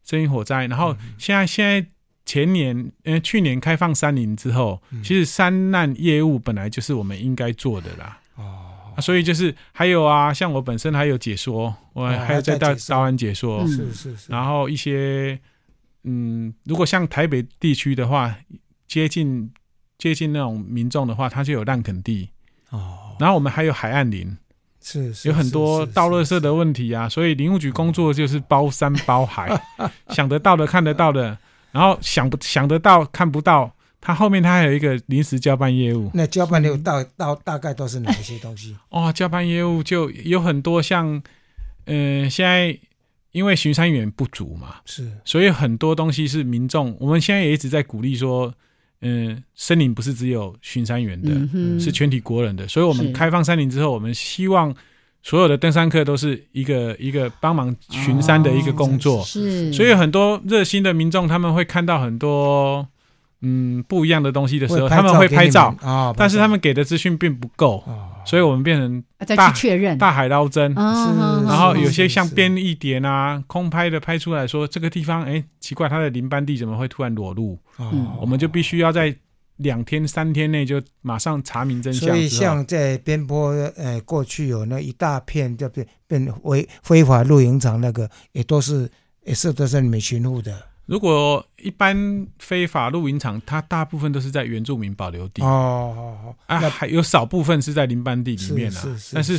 [0.03, 1.87] 森林火灾，然后现在现在
[2.27, 8.19] 前年呃去年开放山林之后，其实山难业务本来就是我们应该做的啦。
[8.35, 13.59] 哦，啊所以就是还有啊，像我本身还有解说，我哦还有在大大湾解说。
[13.59, 13.95] 道安解说，嗯。
[13.95, 15.39] 是是是，然后一些
[16.05, 18.35] 嗯，如果像台北地区的话，
[18.89, 19.53] 接近
[19.99, 22.31] 接近那种民众的话，它就有烂垦地，
[22.71, 24.37] 哦，然后我们还有海岸林，
[24.83, 29.61] 是是有很多是倒垃圾的问题啊，所以林务局工作就是包山包海，
[30.11, 31.37] 想得到的看得到的，
[31.73, 36.11] 然后想不想得到看不到，他后面他还有一个临时交办业务。
[36.14, 38.77] 那交办业务到到大概都是哪一些东西？
[38.88, 41.23] 哦，交办业务就有很多像，
[41.85, 42.79] 呃，现在
[43.33, 48.53] 因为巡山员不足嘛，是所以很多东西是民众，我们现在也一直在鼓励说，
[49.03, 54.75] 嗯、森林不是只有巡山员的，嗯，是全体国人的，所以我们开放山林之后，我们希望
[55.23, 62.87] 所有的登山客都是一个一个帮忙巡山的一个工作，是，所以很多热心的民众他们会看到很多
[63.42, 70.74] 嗯不一样的东西的时候，他们会拍照，啊，但是他们给的资讯并不够，哦，所以我们变成啊再大去确认，大海捞针。
[70.76, 77.59] 啊是然后有些像是便利点啊、空拍的拍出来说这个地方，哎，奇怪，它的林班地怎么会突然裸露？
[77.76, 78.18] 哦。
[78.20, 79.14] 我们就必须要在
[79.57, 82.09] 两天、三天内就马上查明真相。
[82.09, 88.90] 所以像在边坡，呃，过去有那一大片就变变违非法露营场，那个也都是
[89.24, 90.53] 也是都是你们巡护的
[90.90, 98.81] 如果一般非法露营场，它大部分都是在原住民保留地、哦啊，还有少部分是在林班地里面啊。
[98.81, 99.38] 是是但是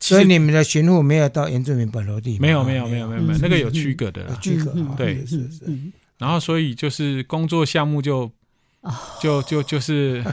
[0.00, 4.38] 所以你们的巡护没有到原住民保留地吗，没有没有没有没有没有，嗯那个有区隔的有啦。
[4.42, 5.24] 居格啊，对。
[5.24, 8.28] 是是是，嗯然后所以就是工作项目就
[8.80, 8.92] 哦。
[9.22, 10.24] 就就就是，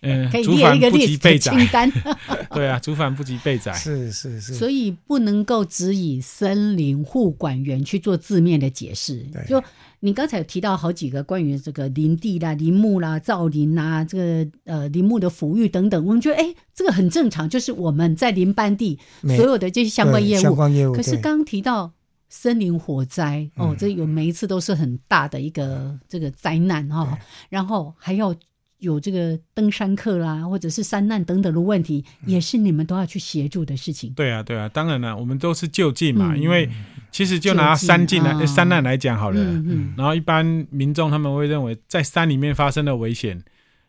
[0.00, 1.92] 嗯 可，以竹列一个反不及 list 被宰，清单，
[2.52, 3.72] 对啊，竹反不及被宰。
[3.78, 9.46] 是是是，所以不能够只以森林护管员去做字面的解释对。
[9.46, 9.62] 就
[10.04, 20.42] 你刚才有提到好几个关于这个林地啦、林木啦、造林啊，这个呃林木的抚育等等，我们觉得哎，这个很正常，就是我们在林班地所有的这些相关对业务。
[20.42, 21.92] 相关业务，可是刚刚提到
[22.28, 28.34] 森林火灾哦嗯，这有每一次都是很大的一个这个灾难哈、哦，然后还要
[28.82, 32.30] 有这个登山客啦，或者是山难等等的问题，嗯。
[32.30, 34.12] 也是你们都要去协助的事情。
[34.14, 36.40] 对啊，对啊，当然了，我们都是就近嘛，嗯。
[36.40, 36.68] 因为
[37.10, 39.94] 其实就拿山进来、山难来讲好了，嗯嗯。
[39.96, 43.40] 然后一般民众他们会认为在山里面发生的危险，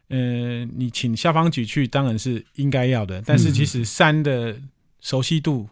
[0.10, 3.54] 呃，你请消防局去当然是应该要的，但是嗯。
[3.54, 4.56] 其实山的
[5.02, 5.68] 熟悉度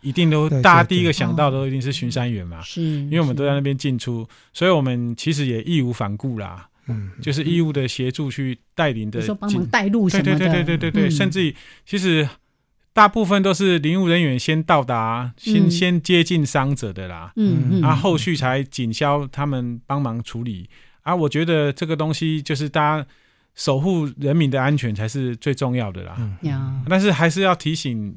[0.00, 11.54] 一定都大家第一个想到的都一定是巡山员嘛，是，因为我们都在那边进出，所以我们其实也义无反顾啦，嗯，就是义务的协助去带领的说帮忙带路什么的，对对对对对对甚至于
[11.86, 12.28] 其实
[12.92, 15.70] 大部分都是领务人员先到达，先、嗯。
[15.70, 20.68] 先接近伤者的啦，嗯嗯，啊，后续才警消他们帮忙处理。
[21.02, 21.12] 啊。
[21.14, 23.06] 我觉得这个东西就是大家
[23.56, 26.14] 守护人民的安全才是最重要的啦。
[26.16, 28.14] 嗯，但是还是要提醒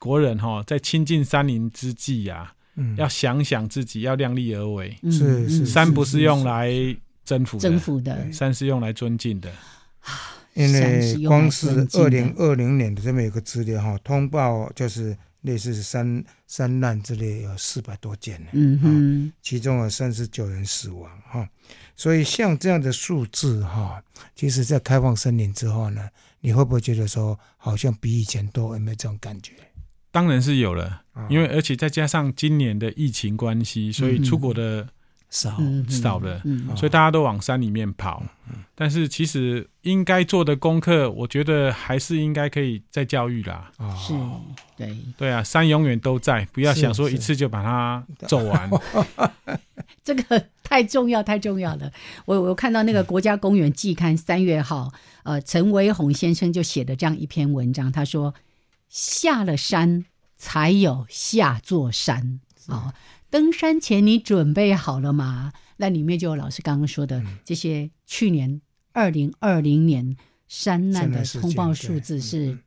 [0.00, 2.96] 国人哈，在亲近山林之际呀、嗯。
[2.96, 4.96] 要想想自己，要量力而为。
[5.02, 5.66] 嗯是是嗯。
[5.66, 6.68] 山不是用来
[7.28, 9.52] 征服的，征服的，山是用来尊敬的。
[10.54, 21.48] 因为光是二零二零年的这么一个资料哈，通报就是类似山山难之类有四百多件呢，嗯哼，其中有三十九人死亡哈，
[21.94, 24.02] 所以像这样的数字哈，
[24.34, 26.08] 其实在开放森林之后呢，
[26.40, 28.74] 你会不会觉得说好像比以前多？
[28.74, 29.52] 有没有这种感觉？
[30.10, 34.88] 当然是有了，啊因为而且再加上今年的疫情关系，所以出国的
[35.30, 38.22] 少，嗯少了嗯所以大家都往山里面跑。
[38.74, 43.70] 但是其实应该做的功课，我觉得还是应该可以再教育啦。
[43.76, 44.14] 啊是，
[44.76, 48.70] 对，对啊，山永远都在，不要想说一次就把它走完。
[50.02, 51.92] 这个太重要，太重要了。
[52.24, 54.90] 我我看到那个《国家公园季刊》三月号，
[55.24, 58.34] 呃，陈维宏先生就写的这样一篇文章，他说
[58.88, 60.06] ：“下了山
[60.38, 62.94] 才有下座山哦，
[63.30, 68.60] 登山前你准备好了吗？”那里面就有老师刚刚说的、这些，去年
[68.92, 70.16] 二零二零年
[70.48, 72.58] 山难的通报数字是嗯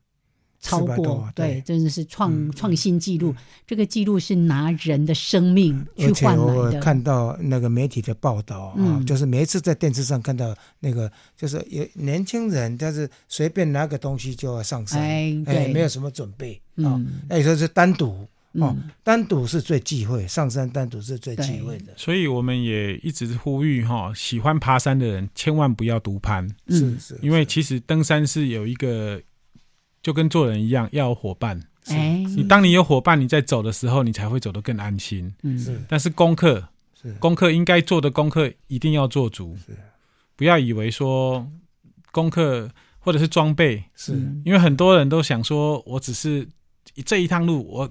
[0.62, 3.36] 超过，对，对真的是创、嗯创新纪录。
[3.66, 6.80] 这个纪录是拿人的生命去换的。
[6.80, 9.06] 看到那个媒体的报道啊，嗯。
[9.06, 15.02] 就是每一次在电视上看到那个，就是有年轻人，但是随便拿个东西就要上山，
[15.44, 15.74] 对。
[15.74, 16.94] 没有什么准备啊。
[16.94, 26.78] 嗯，那有时候是单独哦嗯，单独是最忌讳，上山单独是最忌讳的，所以我们也一直呼吁哈，喜欢爬山的人千万不要独攀，嗯。
[26.78, 29.22] 是是，因为其实登山是有一个，
[30.04, 31.62] 就跟做人一样，要有伙伴。
[31.86, 35.34] 哎，你当你有伙伴，你在走的时候，你才会走得更安心。
[35.44, 35.58] 嗯。
[35.58, 35.82] 是。
[35.88, 36.68] 但是功课
[37.02, 37.14] 是。
[37.14, 39.56] 功课应该做的功课一定要做足。
[39.66, 39.76] 是，
[40.36, 41.50] 不要以为说
[42.12, 44.12] 功课或者是装备，是。
[44.12, 44.42] 嗯。
[44.44, 46.46] 因为很多人都想说，我只是
[47.06, 47.90] 这一趟路我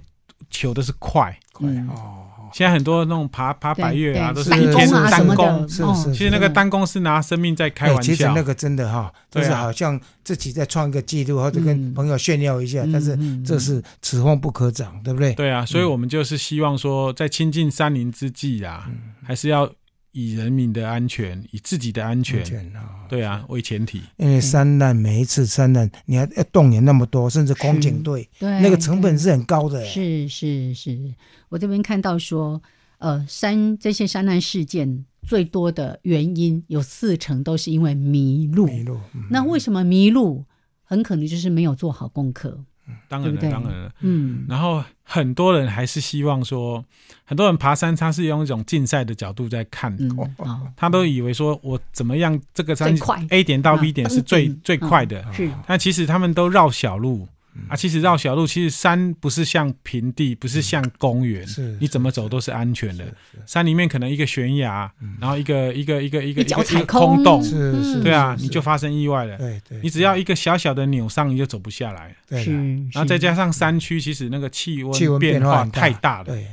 [0.49, 1.37] 求的是快。
[1.53, 1.89] 快嗯。
[1.89, 6.13] 哦，现在很多那种爬爬百越啊，都是一天单攻啊什么单攻的，，哦是是。
[6.13, 8.13] 其实那个单攻是拿生命在开哎玩笑。
[8.13, 11.95] 其实那个真的哈，就是好像自己在创一个记录，或者跟嗯。
[11.95, 15.33] 朋友炫耀一下，但是这是此风不可长，对不对？
[15.35, 19.13] 对啊，所以我们就是希望说，在亲近山林之际啊，嗯。
[19.23, 19.71] 还是要
[20.13, 24.03] 以人民的安全、以自己的安全，安全啊，对啊为前提。
[24.17, 29.85] 因为山难每一次山难，你还要动员那么多，甚至空警队，对，那个成本是很高的。
[29.85, 31.15] 是是是，
[31.49, 32.61] 我这边看到说，
[32.99, 38.67] 呃，山这些山难事件最多的原因有四成都是因为迷路。
[38.67, 40.45] 迷路，嗯那为什么迷路？
[40.83, 42.65] 很可能就是没有做好功课。
[43.09, 43.51] 当然了，对对？
[43.51, 43.93] 当然了。
[44.01, 46.85] 嗯，然后很多人还是希望说，
[47.25, 53.25] 很多人爬山，他是用一种竞赛的角度在看，嗯啊，他都以为说我怎么样这个山快。
[53.31, 55.51] A 点到 B 啊点是最、最快的，是。
[55.67, 57.27] 但其实他们都绕小路。
[57.61, 63.05] 嗯啊，其实绕小路，其实山不是像平地，不是像公园，是你怎么走都是安全的。
[63.47, 64.91] 山里面可能一个悬崖，
[65.21, 69.37] 然后一个一个一个一个一个空空洞，是是，对啊，你就发生意外了。
[69.37, 72.15] 对对，你只要一个小小的扭伤，你就走不下来。
[72.29, 72.53] 对了
[72.93, 76.25] 然后再加上山区，其实那个气温气温温变化太大了。
[76.25, 76.47] 对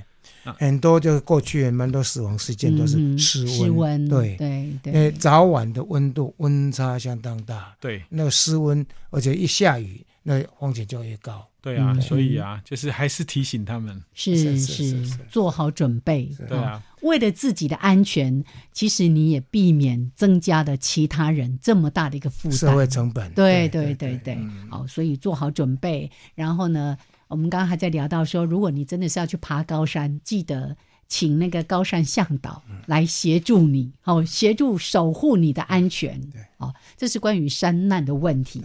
[0.43, 11.48] 啊，很多就是过去蛮多死亡事件都是嗯室室温，对，对对，早晚的温度温差相当大，对那个室温，而且一下雨，那风险就越高。
[11.62, 14.04] 对啊，嗯所以啊，就是还是提醒他们。
[14.14, 16.30] 是是做好准备。
[16.48, 22.90] 对啊，为了自己的安全，其实你也避免增加了其他人这么大的一个负担社会担。
[22.90, 24.38] 成本，对对对对
[24.70, 26.12] 好，所以做好准备。
[26.36, 26.98] 然后呢，
[27.30, 30.76] 我们刚刚还在聊到说，如果你真的是要去爬高山，记得
[31.08, 36.20] 请那个高山向导嗯来协助你，好、协助守护你的安全。
[36.32, 38.62] 对，哦，这是关于山难的问题。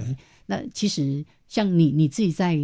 [0.46, 2.58] 那其实像你你自己在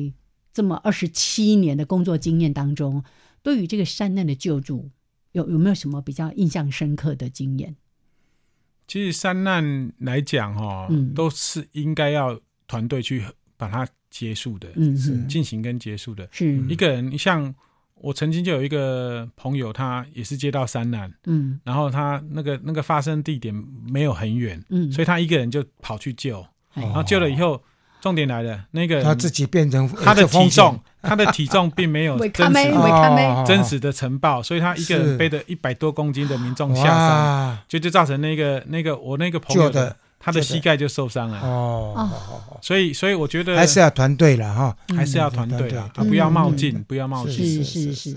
[0.53, 3.03] 这么二十七年的工作经验当中，
[3.43, 4.91] 对于这个山难的救助，
[5.33, 7.77] 有有没有什么比较印象深刻的经验？
[8.87, 13.23] 其实山难来讲，哈嗯，都是应该要团队去
[13.57, 16.27] 把它结束的，嗯，是嗯进行跟结束的。
[16.33, 17.55] 是一个人，像
[17.97, 23.55] 我曾经就有一个朋友，他也是接到山难，嗯然后他那个那个发生地点
[23.87, 26.49] 没有很远，嗯，所以他一个人就跑去救，哎
[26.87, 27.61] 然后救了以后，
[28.01, 42.09] 重点来了，那个他自己变成他的体重， 他的体重并没有 真实真实的呈报，所以他一个人背着一百多公斤的民众下山，就就造成那个那个我那个朋友的他的膝盖就受伤了，哦，
[42.61, 47.65] 所以所以我觉得还是要团队了哈，还是要团队啊，嗯啊不要冒嗯进，不要冒是进。
[47.65, 48.17] 是是。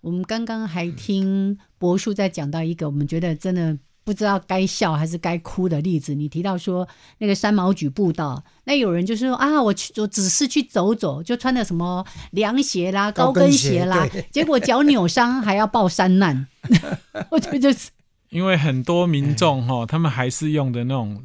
[0.00, 6.14] 我们刚刚还听博叔在讲到一个我们觉得真的不知道该笑还是该哭的例子。
[6.14, 6.88] 你提到说
[7.18, 16.46] 那个三毛榉步道，那有人就是说啊，我去我只是去走走，就穿的什么凉鞋啦、高跟鞋鞋啦对，结果脚扭伤还要报山难，
[17.30, 17.90] 我觉得就是
[18.30, 19.66] 因为很多民众哎。
[19.68, 21.22] 哈，他们还是用的那种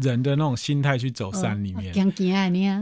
[0.00, 1.92] 人的那种心态去走山里面。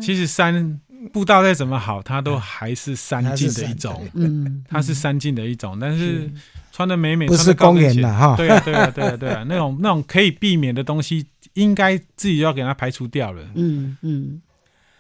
[0.00, 0.80] 其实山
[1.12, 5.78] 步道再怎么好，它都还是山径的一种，嗯，它是山径的一种。
[5.80, 6.30] 但是
[6.72, 13.42] 穿的美美，不是公园鞋的哈对啊，对啊，对啊，对啊，那种 那种可以避免的东西，应该自己要给它排除掉了。
[13.54, 14.40] 嗯嗯，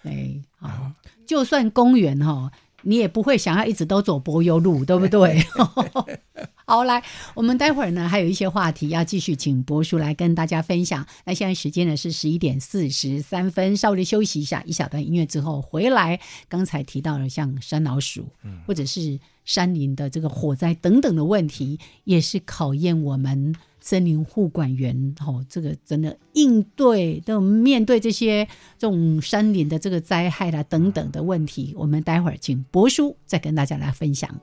[0.02, 0.92] 对，好，
[1.26, 2.50] 就算公园哈，
[2.82, 5.42] 你也不会想要一直都走柏油路，对不对？
[6.66, 7.02] 好，来，
[7.34, 11.04] 我们待会儿呢还有一些话题要继续请博叔来跟大家分享。
[11.24, 16.20] 那现在时间呢是十一点四十三分，稍微的休息一下，一小段音乐之后回来。
[16.48, 18.28] 刚才提到了像山老鼠，
[18.66, 19.18] 或者是
[19.50, 28.46] 山林的这个火灾等等的问题，也是考验我们森林护管员哦，这个真的应对的面对这些
[28.78, 34.40] 这种山林的这个灾害啦等等的问题，我们待会儿请博叔再跟大家来分享。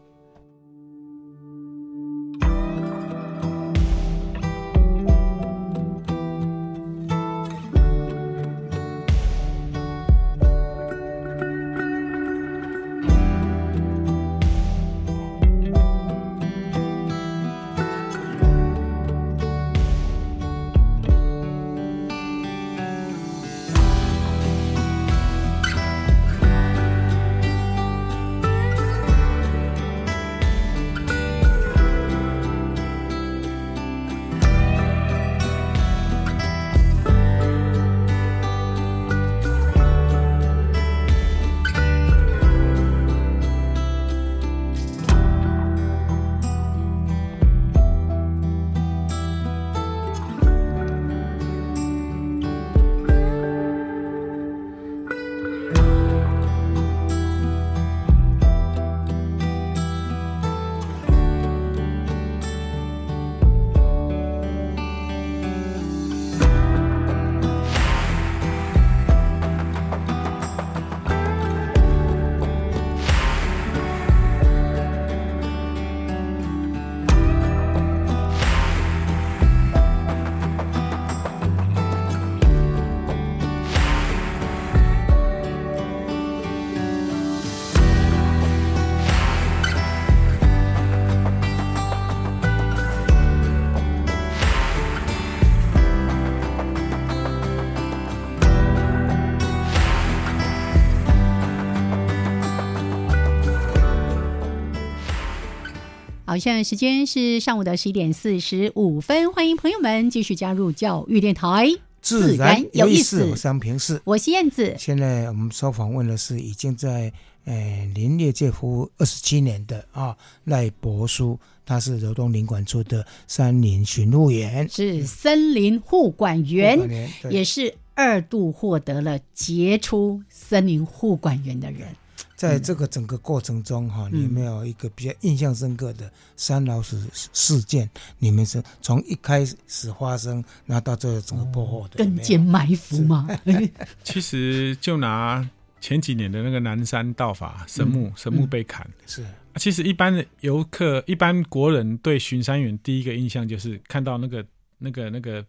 [106.37, 111.67] 好，现在时间是上午的十一点四十五分，欢迎朋友们继续加入教育电台，
[111.99, 113.17] 自然有意思。
[113.17, 114.01] 自然有意思我是杨平是。
[114.03, 114.75] 我是燕子。
[114.77, 117.11] 现在我们所访问的是已经在
[117.45, 131.87] 呃林业界服务二十七年的啊赖博书，他是柔东林管处的山林巡护员，是森林护管员，管员也是二度获得了杰出森林护管员的人。
[132.35, 136.97] 在这个整个过程中哈，嗯你有没有一个比较印象深刻的三老鼠
[137.33, 137.89] 事件？
[138.19, 143.27] 你们是从一开始发生，然后到最后整个破获的，有没有更见埋伏嘛？
[144.03, 145.47] 其实就拿
[145.79, 148.87] 前几年的那个南山道法神木，神木被砍。
[149.05, 154.45] 是啊其实一般的游客、一般国人对巡山员第一个印象就是看到那个、
[154.77, 155.43] 那个、那个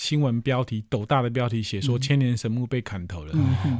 [0.00, 3.34] 新闻标题，斗大的标题写说千年神木被砍头了。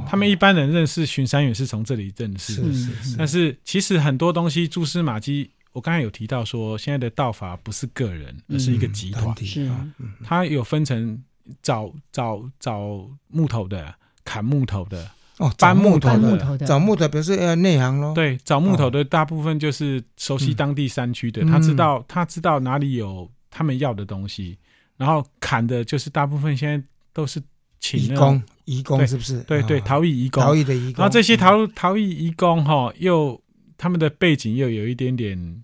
[0.07, 2.61] 他们一般人认识巡山员是从这里认识。
[2.61, 9.35] 的，是是是，但是其实很多东西蛛丝马迹，我刚才有提到说，现在的道法不是个人，而是一个集团。
[9.43, 9.63] 是。
[9.63, 10.11] 啊嗯。
[10.23, 11.19] 它有分成
[11.63, 13.91] 找找找木头的、
[14.23, 15.09] 砍木头的，
[15.39, 18.13] 哦，搬木头的，找木头的，表示要内行喽。
[18.13, 24.59] 对，找木头的大部分就是熟悉当地山区的，他知道他知道哪里有他们要的东西，
[25.01, 26.79] 然后砍的就是大部分现在
[27.11, 27.41] 都是
[27.79, 29.39] 请义那种工，义工对是不是？
[29.47, 31.37] 对对啊陶艺义工，逃逸的义工，然后这些嗯。
[31.37, 33.41] 陶陶艺义工哈，又
[33.79, 35.63] 他们的背景又有一点点，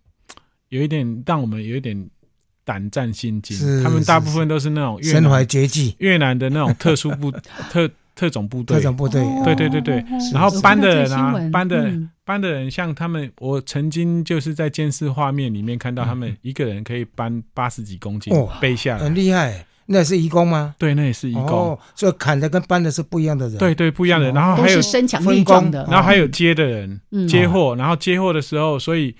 [0.69, 2.09] 有一点让我们有一点
[2.65, 3.55] 胆战心惊。
[3.55, 3.83] 是。
[3.83, 7.29] 他们大部分都是那种越身怀南绝技，越南的那种特殊部
[7.69, 8.75] 特特种部队。
[8.77, 9.55] 特，种部队，哦对。
[9.55, 12.09] 对对对哦然后有搬的人啊搬的嗯。
[12.25, 19.03] 搬的人像他们，我曾经就是在监视画面里面看到他们一个人可以搬八十几公斤哇背下来。
[19.05, 19.65] 很，厉害。
[19.89, 20.75] 那是义工吗？
[20.77, 21.45] 对，那也是义工。
[21.45, 23.57] 哦，，所以砍的跟搬的是不一样的人。
[23.57, 24.27] 对对，不一样的。
[24.27, 27.25] 哦都然后还有是身强力壮的，然后还有接的人、嗯。
[27.25, 29.15] 接货，然后接货的时候，所以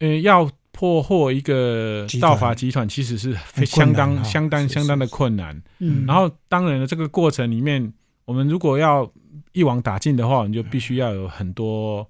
[0.00, 5.12] 呃要破获一个道法集团，其实是非相当相当相当的是。
[5.12, 5.62] 困难。
[5.78, 7.92] 嗯，然后当然了，这个过程里面，
[8.30, 9.10] 我们如果要
[9.50, 12.08] 一网打尽的话，我们就必须要有很多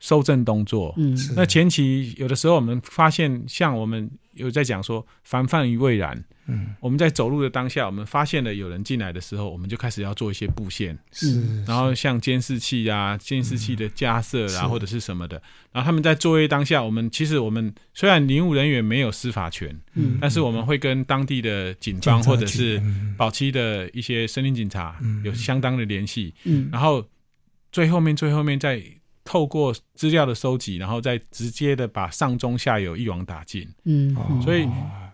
[0.00, 0.94] 收证动作。
[0.96, 10.98] 嗯那前期有的时候我们发现，像我们有在讲说防范于未然，嗯，我们在走路的当下，我们发现了有人进来的时候，我们就开始要做一些布线。
[11.12, 14.66] 是，然后像监视器啊、监视器的架设啊，是。
[14.68, 20.16] 或者是什么的，然后他们在作业当下，我们其实我们虽然领务人员没有司法权，嗯。
[20.20, 23.14] 但是我们会跟当地的警方或者是嗯。
[23.18, 25.22] 保期的一些森林警察嗯。
[25.24, 26.68] 有相当的联系，嗯。
[26.72, 27.04] 然后
[27.70, 28.82] 最后面最后面再
[29.30, 33.68] 透过资料的收集，然后再直接的把上中下游一网打尽。
[33.84, 34.40] 嗯嗯。
[34.40, 34.66] 所以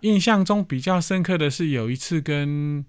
[0.03, 2.85] 印象中比较深刻的是有一次跟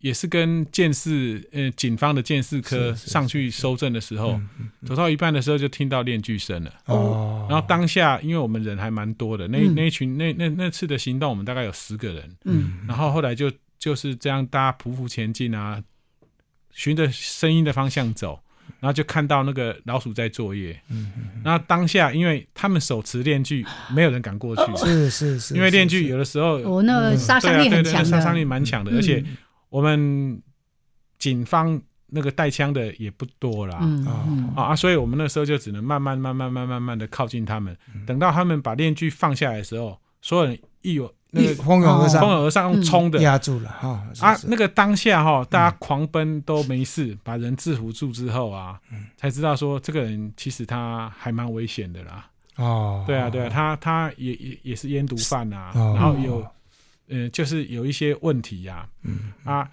[0.00, 6.72] 也是跟建视呃警方的建视科上去搜证的时候，嗯嗯走到一半的时候就听到链锯声了。
[6.86, 9.74] 哦，然后当下因为我们人还蛮多的，那嗯。
[9.76, 12.80] 那一群那那那次的行动我们大概有十个人，嗯。
[12.88, 13.48] 然后后来就
[13.78, 15.80] 就是这样大家匍匐前进啊，
[16.72, 18.40] 循着声音的方向走。
[18.80, 21.12] 然后就看到那个老鼠在作业，嗯
[21.44, 23.64] 然后当下因为他们手持链锯，
[23.94, 29.36] 没有人敢过去，是是是，因为链锯有的时候哦，那个杀伤力很强的，杀伤力蛮强的，而且嗯
[29.70, 30.40] 我们
[31.18, 33.76] 警方那个带枪的也不多啦。
[34.56, 34.76] 啊啊！
[34.76, 37.76] 所以我们那时候就只能慢慢、慢慢、慢慢、慢慢的靠近他们。
[38.06, 44.36] 等到他们把链锯放下来的时候，所有人一有那蜂拥而上蜂上，拥而上用冲的、压住了哈啊！
[44.44, 48.80] 那个当下哈，大家狂奔都没事，把人制服住之后啊，
[49.16, 52.26] 才知道说这个人其实他还蛮危险的啦。
[52.56, 55.94] 哦，对啊，对啊，他他也也也是烟毒贩啊，哦。
[55.96, 56.46] 然后有，
[57.08, 59.32] 呃，就是有一些问题呀、嗯。
[59.44, 59.68] 啊。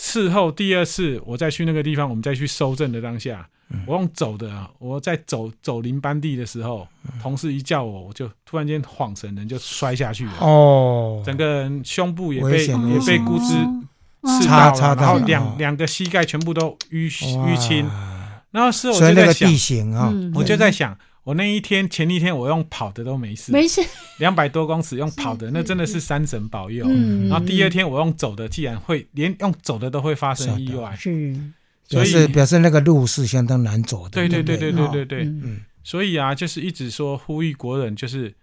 [0.00, 3.82] 事后第二次我再去那个地方，我们再去收证的当下，嗯。
[3.84, 7.18] 我用走的啊，我在走走林班地的时候，嗯。
[7.20, 13.82] 同事一叫我，我就突然间晃神，人就摔下去了，哦，整个人胸部也被也被估值哦。
[14.22, 17.90] 刺到了，插插到然后两两个膝盖全部都淤淤青，
[18.52, 20.32] 然后事后我就在想地，形啊，嗯。
[20.34, 20.96] 我就在想。
[21.24, 23.82] 我那一天前一天我用跑的都没事，没事，
[24.18, 26.86] 两百多公尺用跑的，那真的是山神保佑。
[26.88, 31.34] 嗯，然后第二天我用走的，既然会连用走的都会发生意外，是，
[31.86, 34.10] 所表示以表示那个路是相当难走的。
[34.10, 35.60] 对对对对对对对，嗯嗯。
[35.84, 38.34] 所以啊，就是一直说呼吁国人，就是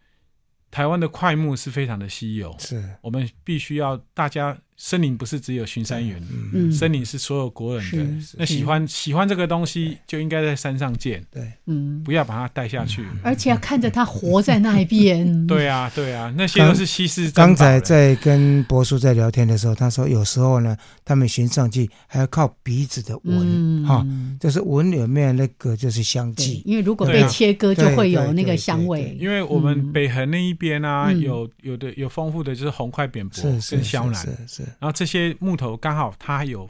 [0.72, 2.84] 台湾的快木是非常的稀有，是。
[3.02, 6.22] 我们必须要大家森林不是只有巡山员，
[6.54, 6.72] 嗯。
[6.72, 8.26] 森林是所有国人的。
[8.38, 13.06] 那喜欢喜欢这个东西，就应该在山上见，对，嗯，不要把它带下去。
[13.24, 23.86] 而且要看着它活在那一边， 对啊，对啊，那些都是稀世珍宝刚才在跟博叔在聊天的时候，他说有时候呢，他们寻上去还要靠鼻子的闻嗯。
[23.86, 24.06] 哈，
[24.40, 26.62] 就是闻有没有那个就是香对气。
[26.66, 29.18] 因为如果被切割，就会有那个香味。
[29.20, 29.92] 因为我们嗯。
[29.94, 31.20] 北横那一边啊，嗯。
[31.22, 36.70] 有有的有丰富的就是红块扁柏是是是跟香楠，是是然后这些木头刚好它有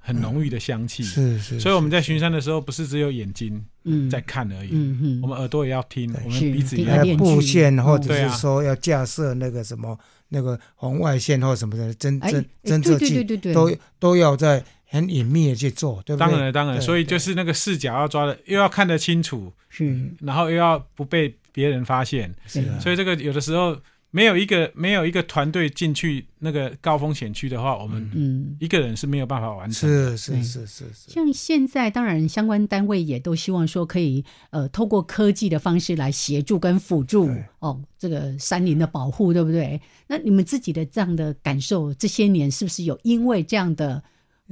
[0.00, 9.96] 很浓郁的香气，是是，所以我们在巡山的时候，不是只有眼睛嗯，在看而已，嗯嗯，我们耳朵也要听，我们鼻子也要布线，或者是说要架设那个什么
[10.28, 13.54] 那个红外线或什么的侦哎侦哎侦测器对对对对对。
[13.54, 16.28] 都都要在很隐秘的去做，对不对？
[16.28, 16.80] 当然，当然。
[16.80, 20.12] 所以就是那个视角要抓的，又要看得清楚，是。
[20.20, 22.78] 然后又要不被别人发现，是啊。
[22.80, 23.78] 所以这个有的时候
[24.14, 28.56] 没有一个没有一个团队进去那个高风险区的话，我们嗯。
[28.60, 30.16] 一个人是没有办法完成的。
[30.16, 37.28] 是是是是是，像现在，当然相关单位也都希望说可以，呃，透过科技的方式来协助跟辅助
[37.60, 39.80] 哦，这个山林的保护，对不对？
[40.06, 44.02] 那你们自己的这样的感受，这些年是不是有因为这样的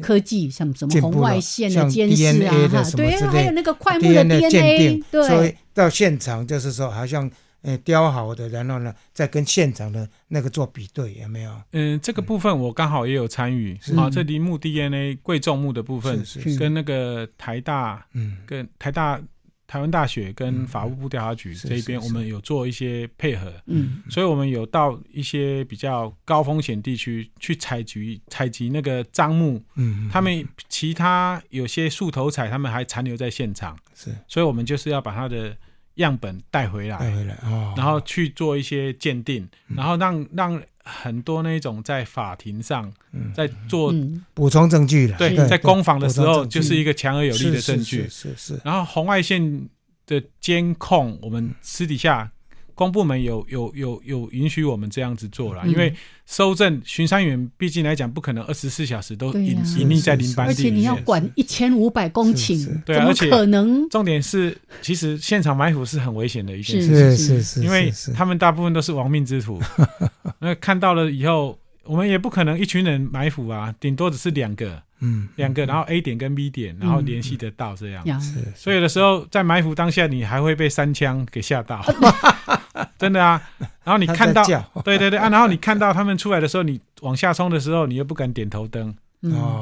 [0.01, 7.31] 科技，像什么红外线的像监视啊对还有那个快木的 DNA 鉴 DNA，定，所以，到现场就是说，好像
[7.63, 11.63] 呃雕好的，然后呢再跟现场的那个做比对，有没有？
[11.73, 13.79] 嗯，这个部分我刚好也有参与。
[13.97, 19.21] 啊，这林木 DNA 贵重木的部分，是是跟那个台大、嗯，跟台大、
[19.67, 24.03] 台湾大学跟法务部调查局这一边，我们有做一些配合，嗯。
[24.09, 34.11] 所以我们有到一些比较高风险地区去采集采集那个樟木，嗯，他们其他有些树头采，他们还残留在现场，是。
[34.27, 35.57] 所以我们就是要把它的
[36.01, 39.77] 样本带回来，带回来哦，然后去做一些鉴定，嗯。
[39.77, 43.33] 然后让让很多那种在法庭上嗯。
[43.35, 44.25] 在做嗯。
[44.35, 48.03] 补充证据的，对在攻防的时候，就是一个强而有力的是是证据。
[48.09, 49.69] 是是是，然后红外线
[50.07, 52.33] 的监控，我们私底下
[52.81, 55.71] 公部门有有有有允许我们这样子做了，嗯。
[55.71, 60.97] 因为收证巡山员毕竟来讲不可能二十四小时都隐隐匿在林班而且你要。
[61.01, 63.89] 管一千五百公顷，怎么对啊而且可能？
[63.89, 69.61] 重点是，其实现场埋伏是很危险的一件是事，是是是，因为他们大部分都是亡命之徒。
[70.39, 78.21] 那看到了以后，我们也不可能一群人埋伏啊，顶多只是两个，嗯两个，然后 A 点跟 B 点，然后联系得到这样。
[78.21, 78.35] 是。
[78.55, 81.83] 所以有的时候在埋伏当下，你还会被三枪给吓到，
[82.99, 83.41] 真的啊。
[83.85, 84.45] 然后你看到
[84.85, 88.95] 对对对啊， 然后你看到他们出来的时候，你往下冲的时候，你又不敢点头灯，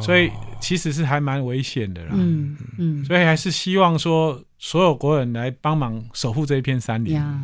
[0.02, 2.10] 所以其实是还蛮危险的啦。
[2.12, 3.04] 嗯嗯。
[3.04, 7.40] 所以还是希望说，所有国人来帮忙守护这一片山林，呀，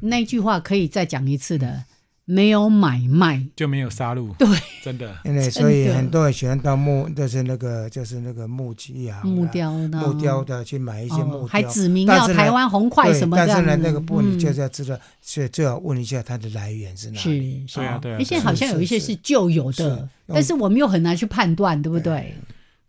[0.00, 1.84] 那句话可以再讲一次的，
[2.30, 4.30] 没有买卖，就没有杀戮。
[4.36, 4.46] 对，
[4.84, 5.16] 真的。
[5.24, 9.98] 因为所以很多人喜欢到木，就是那个就是那个木器啊，木雕的。
[9.98, 13.46] 木雕的去买一些木哦，还，指明要台湾红块什么的。
[13.46, 17.64] 但是呢，那个部分你就是嗯要知道，所以最好问一下它的来源是哪是里。
[17.66, 22.34] 是对啊对啊而且好像有一些是旧有的，但是我们又很难去判断，对不对？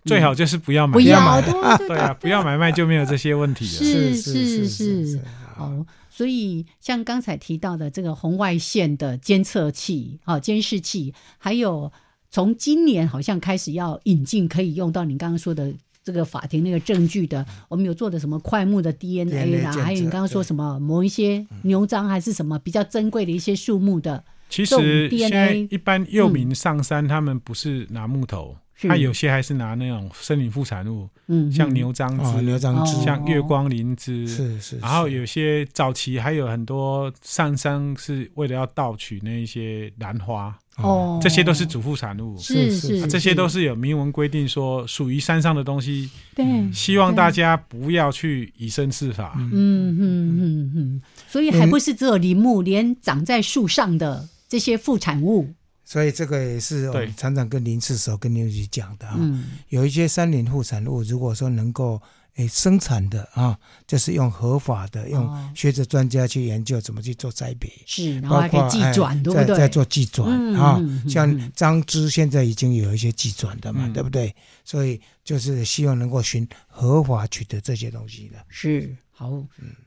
[0.03, 1.97] 最好就是不要买，不要，要买对。
[1.97, 3.71] 啊，不要买卖就没有这些问题了。
[3.71, 4.15] 是。
[4.15, 5.19] 是是是，
[5.57, 5.85] 哦，
[6.19, 11.89] 所以像刚才提到的这个红外线的监测器、啊监视器，还有
[12.29, 24.75] 从今年好像开始要引进可以用到你刚刚说的这个法庭那个证据的，我们有做的什么快木的 DNA 啦还有你刚刚说什么某一些牛樟还是什么比较珍贵的一些树木的，其实
[25.07, 31.73] DNA 现在一般幼民上山，他们不是拿木头，是他有些还是拿那种森林副产物，嗯，像嗯。
[31.73, 34.25] 牛樟哦，枝，牛樟枝哦像月光灵芝。
[34.27, 49.33] 是是，然后有些早期还有很多上山是为了要盗取那一些兰花，哦，这些都是主副产物，是是是，啊这些都是有明文规定说属于山上的东西，对，希望大家不要去以身试法。
[49.37, 49.49] 嗯。
[49.51, 55.53] 嗯嗯嗯，所以还不是只有林木，连长在树上的这些副产物，
[55.89, 59.15] 所以这个也是我对们常常跟林次手跟刘局讲的啊。
[59.17, 61.99] 嗯有一些山林副产物，如果说能够
[62.39, 69.47] 诶生产的啊，就是用合法的，用哦学者专家去研究怎么去做栽培，是，然后还可以寄转，对不对？
[69.47, 74.33] 在在做寄转嗯啊像嗯张芝现在已经有一些寄转的嘛，嗯对不对？
[74.63, 78.37] 所以就是希望能够寻合法取得这些东西的。
[78.47, 79.31] 是好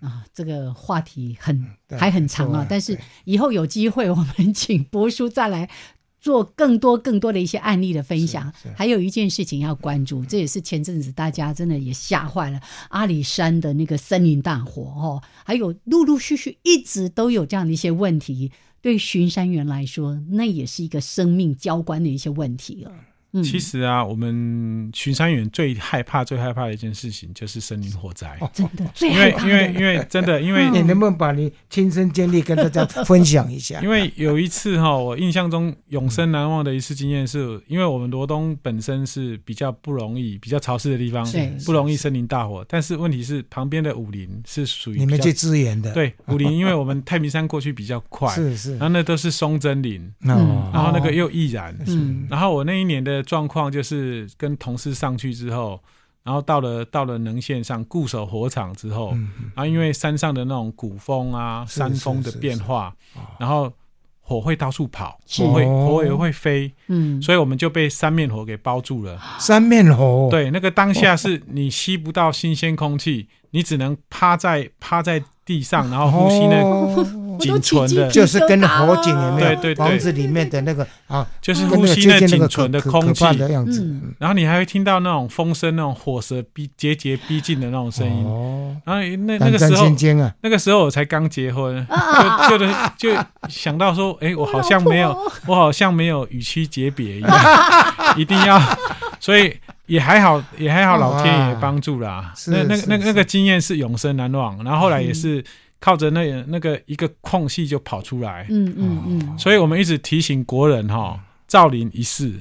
[0.01, 1.67] 啊，这个话题很
[1.99, 5.71] 还很长啊，但是以后有机会我们请博叔再来。
[6.23, 12.61] 做更多更多的一些案例的分享还有一件事情要关注，这也是前阵子大家真的也吓坏了，
[12.91, 22.93] 阿里山的那个森林大火哦，还有陆陆续续一直都有这样的一些问题，对巡山员来说，那也是一个生命交关的一些问题了。
[23.33, 28.39] 嗯，其实啊，我们巡山员最害怕、最害怕的一件事情就是森林火灾。
[28.53, 29.87] 真的最因害怕为因为因。
[29.87, 33.81] 为真的，因为嗯你能不能把你亲身经历跟大家分享一下？
[33.81, 42.65] 因为有一次哈，我印象中永生难忘的一次经验是，因为我们罗东本身是比较不容易、比较潮湿的地方对，不容易森林大火。
[42.69, 51.75] 但是问题是，旁边的武林是属于你们去支援的，，对武林，因为我们太平山过去比较快， 是是然，后那都是松针林，嗯然后那个又易燃。
[51.87, 55.81] 嗯然后我那一年的状况就是跟同事上去之后，
[56.23, 62.95] 然后到了到了能线上固守火场之后，嗯然后因为山上的那种古风啊、是山风的变化，
[63.39, 63.73] 然后
[64.21, 65.43] 火会到处跑，是。
[65.45, 69.21] 火会哦火也会飞，嗯，所以我们就被三面火给包住了。
[69.39, 77.07] 三面火，，对，那个当下是你吸不到新鲜空气，你只能趴在趴在地上，然后呼吸那哦
[77.41, 79.49] 仅存的，就是跟火警有没有？
[79.49, 83.25] 对对对房子里面的那个啊，就是呼吸那仅存的空气。
[83.25, 83.83] 怕的样子。
[83.83, 88.25] 嗯然后你还会听到那种风声，那种火舌逼节节逼近的那种声音。
[88.25, 89.85] 哦，然后那那个时候！
[90.43, 93.11] 那个时候我才刚结婚，啊就就就
[93.49, 97.37] 想到说， 哎，我好像没有，我好像没有与妻诀别一样，
[98.17, 98.61] 一定要，
[99.19, 102.33] 所以也还好，也还好，老天爷帮助啦。
[102.47, 105.45] 那那那个那个经验是永生难忘，然后后来也是
[105.81, 112.41] 靠着那那个一个空隙就跑出来，嗯嗯嗯，所以我们一直提醒国人哈，造林一世。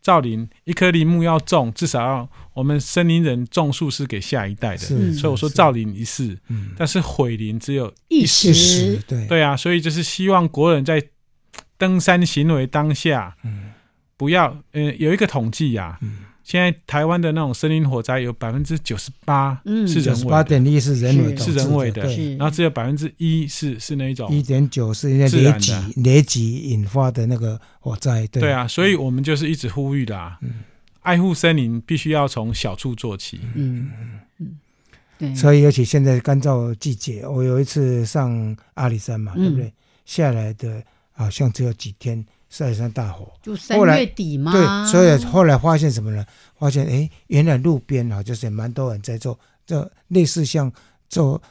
[0.00, 9.00] 造林一棵林木要种，至少要我们森林人种树是给下一代的，是，所以我说造林一世，嗯，但是毁林只有一时。
[9.06, 11.02] 对，对啊，所以就是希望国人在
[11.78, 13.70] 登山行为当下，嗯。
[14.16, 19.88] 不要，呃，有一个统计呀、嗯现在台湾的那种森林火灾有百分之九十八嗯。
[19.88, 21.52] 是人为的，八点一是人为是。
[21.52, 22.02] 人为的
[22.36, 25.58] 然后只有百分之一是是那一种一点九是因为自然的。
[25.58, 28.42] 雷击雷击引发的那个火灾，对。
[28.42, 30.60] 对，啊，所以我们就是一直呼吁的、啊，嗯。
[31.00, 33.40] 爱护森林必须要从小处做起。
[33.54, 33.90] 嗯
[34.38, 34.58] 嗯，
[35.18, 39.42] 对，所以尤其现在干燥季节，我有一次上阿里山嘛，嗯。
[39.42, 39.72] 对不对？
[40.04, 40.82] 下来的
[41.12, 42.22] 好像只有几天，
[42.56, 43.32] 晒山大火。
[43.42, 46.24] 就三月底嘛，对，所以后来发现什么呢？
[46.56, 49.36] 发现哎，原来路边啊，就是蛮多人在做，
[49.66, 50.72] 这类似像
[51.08, 51.42] 做，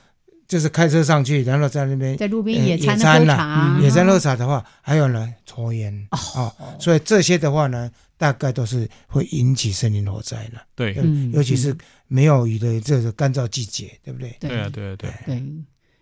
[0.47, 6.07] 就是开车上去，然后在那边在路边呃野餐野餐啦喝茶，野餐喝茶的话，还有呢抽烟。
[6.11, 6.49] 哦，
[6.79, 11.75] 所以这些的话呢，大概都是会引起森林火灾的，对，嗯尤其是
[12.07, 14.33] 没有雨的这个干燥季节，对不对？
[14.39, 14.95] 对对啊，对啊，
[15.25, 15.43] 对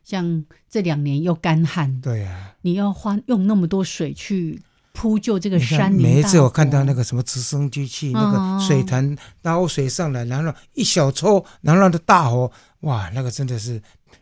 [0.03, 4.61] 像这两年又干旱，对呀、你要花用那么多水去
[4.93, 13.81] 铺就这个山林，每一次我看到那，个什么直升机去那哦个水潭捞水上来，然后一小抽，然后的大火，哇，那个真的是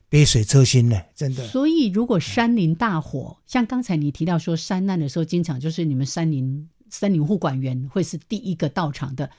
[0.10, 1.48] 杯水车薪呢，真的。
[1.48, 9.30] 所以如果山林大火，像刚才你提到说山难的时候，经常就是你们山林森林护管员会是第一个到场的。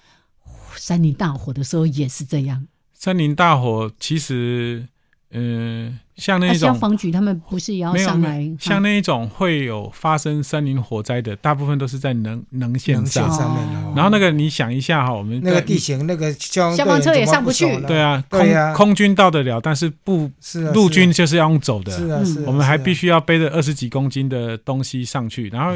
[0.76, 4.86] 山林大火的时候也是这样，山林大火其实，
[5.30, 8.48] 嗯、像那那一种消防局他们不是也要上来？
[8.60, 13.28] 像啊那一种会有发生森林火灾的，大部分都是在能能线上。
[13.28, 17.66] 面然后那个你想一下哈，我们那个地形，那个消消防车也上不去。
[17.88, 20.30] 对啊，空空军到得了，但是不
[20.72, 23.10] 陆军就是要用走啊的，嗯是啊是啊，我们还必须。
[23.10, 25.48] 要背着二十几公斤的东西上去。
[25.48, 25.72] 然后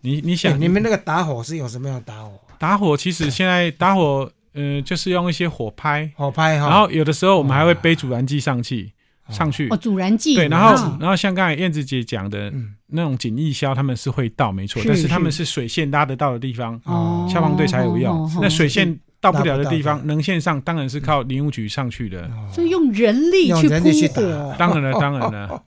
[0.00, 2.32] 你你想，哎你们那个打火是有什么样的打火？
[2.58, 8.92] 打火其实现在打火，呃，就是用一些火拍，火拍哈，然后有的时候我们还会背阻燃剂上去
[9.28, 9.68] 上去。
[9.68, 9.76] 哦，。
[9.76, 10.34] 阻燃剂。
[10.34, 10.96] 对，然后啊。
[10.98, 12.74] 然后像刚才燕子姐讲的嗯。
[12.94, 15.42] 那种警义消，他们是会到没错，但是他们是。
[15.42, 18.30] 是水线拉得到的地方，哦消防队才有用。
[18.40, 22.30] 那水线到不了的地方，能线上当然是靠林务局上去的。
[22.52, 25.62] 所以用人力去扑火，当然了，当然了。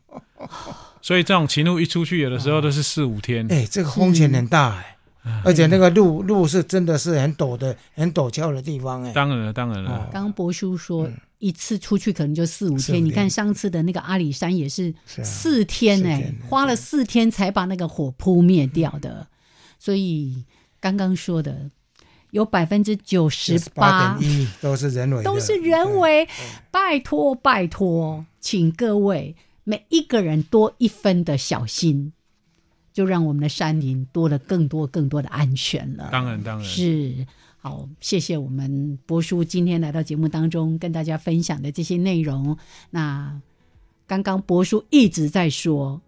[1.02, 3.46] 所以这种情路一出去，有的时候都是四五天。
[3.52, 4.76] 哎，这个风险很大
[5.24, 9.12] 哎，而且那个路路是真的是很陡的、很陡峭的地方哎。
[9.12, 10.08] 当然了，当然了。
[10.14, 11.10] 刚博叔说
[11.46, 19.28] 一次出去可能就四五天，你看上次的那个阿里山也是四天哎、花了四天才把那个火扑灭掉的。
[19.78, 20.44] 所以
[20.80, 21.70] 刚刚说的
[22.32, 24.18] 有百分之九十八
[24.60, 26.28] 都是人为，都是人为，
[26.72, 32.12] 拜托拜托，请各位每一个人多一分的小心，
[32.92, 36.10] 就让我们的山林多了更多更多的安全了。
[36.12, 36.66] 当然，当然。
[36.66, 37.28] 是
[37.66, 42.56] 好，谢谢我们博叔今天来到节目当中跟大家分享的这些内容。
[42.92, 43.42] 那
[44.06, 46.00] 刚刚博叔一直在说，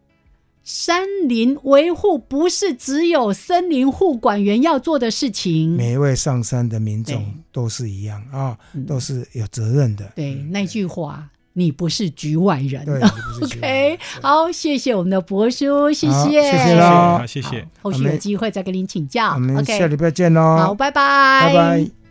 [0.63, 5.75] 山林维护不是只有森林护管员要做的事情。
[5.75, 10.11] 每一位上山的民众都是一样啊嗯，都是有责任的。
[10.15, 11.27] 对那句话，
[11.57, 12.85] 你不是局外人。
[13.41, 17.67] OK，好，谢谢我们的博叔，谢谢，谢谢谢谢，喽好谢谢。
[17.81, 19.33] 后续有机会再跟您请教。
[19.33, 22.06] 我们 OK，下礼拜见喽，好，拜拜，拜拜。